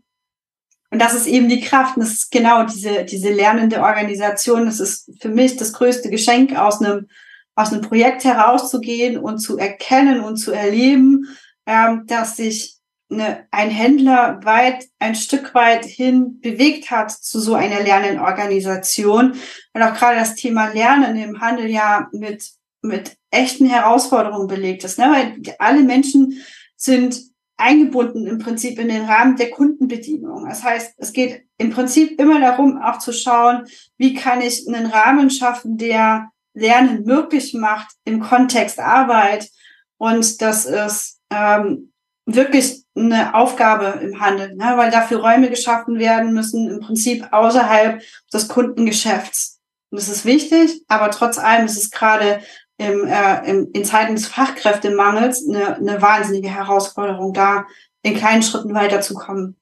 Und 0.92 1.02
das 1.02 1.14
ist 1.14 1.28
eben 1.28 1.50
die 1.50 1.62
Kraft. 1.62 1.98
Und 1.98 2.04
das 2.04 2.14
ist 2.14 2.32
genau 2.32 2.64
diese, 2.64 3.04
diese 3.06 3.32
lernende 3.32 3.82
Organisation. 3.82 4.66
Das 4.66 4.80
ist 4.80 5.12
für 5.20 5.30
mich 5.30 5.58
das 5.58 5.74
größte 5.74 6.10
Geschenk 6.10 6.56
aus 6.58 6.82
einem, 6.82 7.08
aus 7.56 7.72
einem 7.72 7.82
Projekt 7.82 8.24
herauszugehen 8.24 9.18
und 9.18 9.40
zu 9.40 9.58
erkennen 9.58 10.20
und 10.22 10.38
zu 10.38 10.52
erleben, 10.52 11.26
ähm, 11.66 12.04
dass 12.06 12.36
sich 12.36 12.76
eine, 13.10 13.48
ein 13.52 13.70
Händler 13.70 14.40
weit, 14.44 14.86
ein 15.00 15.16
Stück 15.16 15.54
weit 15.54 15.86
hin 15.86 16.40
bewegt 16.42 16.92
hat 16.92 17.12
zu 17.12 17.40
so 17.40 17.56
einer 17.56 17.82
lernenden 17.82 18.20
Organisation. 18.20 19.36
Weil 19.74 19.84
auch 19.84 19.96
gerade 19.96 20.18
das 20.18 20.36
Thema 20.36 20.74
Lernen 20.74 21.16
im 21.18 21.40
Handel 21.40 21.70
ja 21.70 22.10
mit, 22.12 22.50
mit 22.82 23.16
echten 23.32 23.68
Herausforderungen 23.68 24.48
belegt 24.48 24.84
ist. 24.84 25.00
Ne? 25.00 25.06
Weil 25.06 25.56
alle 25.60 25.84
Menschen 25.84 26.44
sind 26.76 27.22
eingebunden 27.58 28.28
im 28.28 28.40
Prinzip 28.40 28.80
in 28.80 28.90
den 28.90 29.06
Rahmen 29.06 29.38
der 29.38 29.50
Kundenbedienung. 29.50 30.46
Das 30.50 30.64
heißt, 30.64 30.96
es 30.98 31.14
geht 31.14 31.44
im 31.58 31.70
Prinzip 31.70 32.20
immer 32.20 32.40
darum, 32.40 32.82
auch 32.82 33.00
zu 33.00 33.14
schauen, 33.14 33.66
wie 33.98 34.14
kann 34.14 34.42
ich 34.42 34.68
einen 34.68 34.88
Rahmen 34.88 35.30
schaffen, 35.30 35.78
der 35.78 36.32
Lernen 36.56 37.04
möglich 37.04 37.54
macht 37.54 37.90
im 38.06 38.22
Kontext 38.22 38.80
Arbeit. 38.80 39.50
Und 39.98 40.42
das 40.42 40.66
ist 40.66 41.20
ähm, 41.30 41.92
wirklich 42.26 42.84
eine 42.96 43.36
Aufgabe 43.36 44.00
im 44.02 44.20
Handel, 44.20 44.56
ne? 44.56 44.74
weil 44.78 44.90
dafür 44.90 45.20
Räume 45.20 45.50
geschaffen 45.50 46.00
werden 46.00 46.34
müssen, 46.34 46.70
im 46.70 46.80
Prinzip 46.80 47.28
außerhalb 47.32 48.02
des 48.34 48.48
Kundengeschäfts. 48.48 49.60
Und 49.92 50.00
das 50.00 50.10
ist 50.10 50.26
wichtig, 50.26 50.82
aber 50.88 51.12
trotz 51.12 51.38
allem 51.38 51.66
ist 51.66 51.78
es 51.78 51.92
gerade 51.92 52.42
im, 52.78 53.06
äh, 53.06 53.50
im, 53.50 53.70
in 53.74 53.86
Zeiten 53.86 54.16
des 54.16 54.28
Fachkräftemangels 54.28 55.48
eine, 55.48 55.76
eine 55.76 56.02
wahnsinnige 56.02 56.50
Herausforderung, 56.50 57.34
da 57.34 57.66
in 58.02 58.16
kleinen 58.16 58.44
Schritten 58.44 58.74
weiterzukommen. 58.74 59.56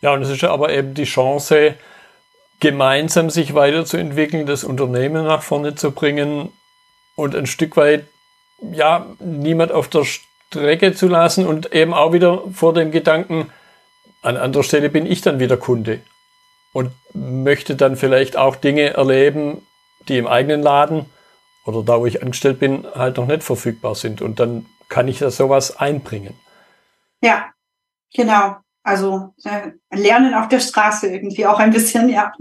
Ja, 0.00 0.14
und 0.14 0.22
es 0.22 0.30
ist 0.30 0.40
ja 0.40 0.50
aber 0.50 0.72
eben 0.72 0.94
die 0.94 1.04
Chance, 1.04 1.74
gemeinsam 2.60 3.30
sich 3.30 3.54
weiterzuentwickeln, 3.54 4.46
das 4.46 4.64
Unternehmen 4.64 5.24
nach 5.24 5.42
vorne 5.42 5.74
zu 5.74 5.90
bringen 5.92 6.52
und 7.16 7.34
ein 7.34 7.46
Stück 7.46 7.76
weit, 7.76 8.06
ja, 8.72 9.06
niemand 9.18 9.72
auf 9.72 9.88
der 9.88 10.04
Strecke 10.04 10.94
zu 10.94 11.08
lassen 11.08 11.46
und 11.46 11.74
eben 11.74 11.94
auch 11.94 12.12
wieder 12.12 12.44
vor 12.52 12.74
dem 12.74 12.90
Gedanken, 12.90 13.50
an 14.22 14.36
anderer 14.36 14.62
Stelle 14.62 14.90
bin 14.90 15.06
ich 15.06 15.22
dann 15.22 15.40
wieder 15.40 15.56
Kunde 15.56 16.00
und 16.72 16.92
möchte 17.14 17.74
dann 17.74 17.96
vielleicht 17.96 18.36
auch 18.36 18.56
Dinge 18.56 18.90
erleben, 18.90 19.66
die 20.08 20.18
im 20.18 20.26
eigenen 20.26 20.62
Laden 20.62 21.06
oder 21.64 21.82
da, 21.82 22.00
wo 22.00 22.06
ich 22.06 22.22
angestellt 22.22 22.58
bin, 22.58 22.86
halt 22.94 23.16
noch 23.16 23.26
nicht 23.26 23.42
verfügbar 23.42 23.94
sind. 23.94 24.22
Und 24.22 24.40
dann 24.40 24.66
kann 24.88 25.08
ich 25.08 25.18
da 25.18 25.30
sowas 25.30 25.76
einbringen. 25.76 26.34
Ja, 27.22 27.52
genau. 28.14 28.56
Also 28.82 29.34
äh, 29.44 29.72
lernen 29.94 30.34
auf 30.34 30.48
der 30.48 30.60
Straße 30.60 31.08
irgendwie 31.08 31.46
auch 31.46 31.58
ein 31.58 31.70
bisschen, 31.70 32.08
ja. 32.08 32.32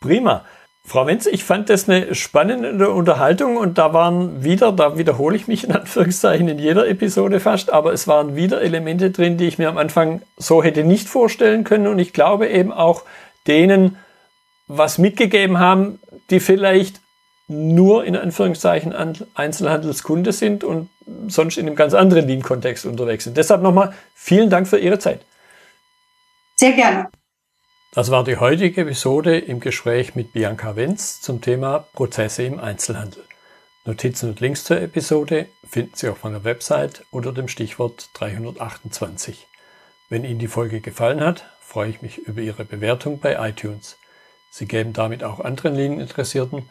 Prima. 0.00 0.44
Frau 0.84 1.06
Wenz, 1.06 1.26
ich 1.26 1.44
fand 1.44 1.70
das 1.70 1.88
eine 1.88 2.14
spannende 2.14 2.90
Unterhaltung 2.90 3.56
und 3.56 3.78
da 3.78 3.92
waren 3.94 4.42
wieder, 4.42 4.72
da 4.72 4.98
wiederhole 4.98 5.36
ich 5.36 5.46
mich 5.46 5.64
in 5.64 5.72
Anführungszeichen 5.72 6.48
in 6.48 6.58
jeder 6.58 6.88
Episode 6.88 7.38
fast, 7.38 7.72
aber 7.72 7.92
es 7.92 8.08
waren 8.08 8.34
wieder 8.34 8.60
Elemente 8.60 9.12
drin, 9.12 9.36
die 9.36 9.46
ich 9.46 9.58
mir 9.58 9.68
am 9.68 9.78
Anfang 9.78 10.22
so 10.36 10.62
hätte 10.62 10.82
nicht 10.82 11.08
vorstellen 11.08 11.62
können 11.62 11.86
und 11.86 12.00
ich 12.00 12.12
glaube 12.12 12.48
eben 12.48 12.72
auch 12.72 13.04
denen 13.46 13.96
was 14.66 14.98
mitgegeben 14.98 15.60
haben, 15.60 16.00
die 16.30 16.40
vielleicht 16.40 17.01
nur 17.48 18.04
in 18.04 18.16
Anführungszeichen 18.16 18.94
Einzelhandelskunde 19.34 20.32
sind 20.32 20.64
und 20.64 20.88
sonst 21.28 21.58
in 21.58 21.66
einem 21.66 21.76
ganz 21.76 21.94
anderen 21.94 22.26
Lean-Kontext 22.26 22.86
unterwegs 22.86 23.24
sind. 23.24 23.36
Deshalb 23.36 23.62
nochmal 23.62 23.92
vielen 24.14 24.50
Dank 24.50 24.68
für 24.68 24.78
Ihre 24.78 24.98
Zeit. 24.98 25.20
Sehr 26.56 26.72
gerne. 26.72 27.08
Das 27.94 28.10
war 28.10 28.24
die 28.24 28.38
heutige 28.38 28.82
Episode 28.82 29.38
im 29.38 29.60
Gespräch 29.60 30.14
mit 30.14 30.32
Bianca 30.32 30.76
Wenz 30.76 31.20
zum 31.20 31.40
Thema 31.42 31.86
Prozesse 31.92 32.44
im 32.44 32.58
Einzelhandel. 32.58 33.22
Notizen 33.84 34.30
und 34.30 34.40
Links 34.40 34.64
zur 34.64 34.80
Episode 34.80 35.48
finden 35.68 35.92
Sie 35.94 36.08
auf 36.08 36.22
meiner 36.22 36.44
Website 36.44 37.04
unter 37.10 37.32
dem 37.32 37.48
Stichwort 37.48 38.08
328. 38.14 39.46
Wenn 40.08 40.24
Ihnen 40.24 40.38
die 40.38 40.46
Folge 40.46 40.80
gefallen 40.80 41.20
hat, 41.20 41.44
freue 41.60 41.90
ich 41.90 42.00
mich 42.00 42.18
über 42.18 42.40
Ihre 42.40 42.64
Bewertung 42.64 43.18
bei 43.18 43.48
iTunes. 43.48 43.98
Sie 44.50 44.66
geben 44.66 44.92
damit 44.92 45.24
auch 45.24 45.40
anderen 45.40 45.74
Linieninteressierten 45.74 46.70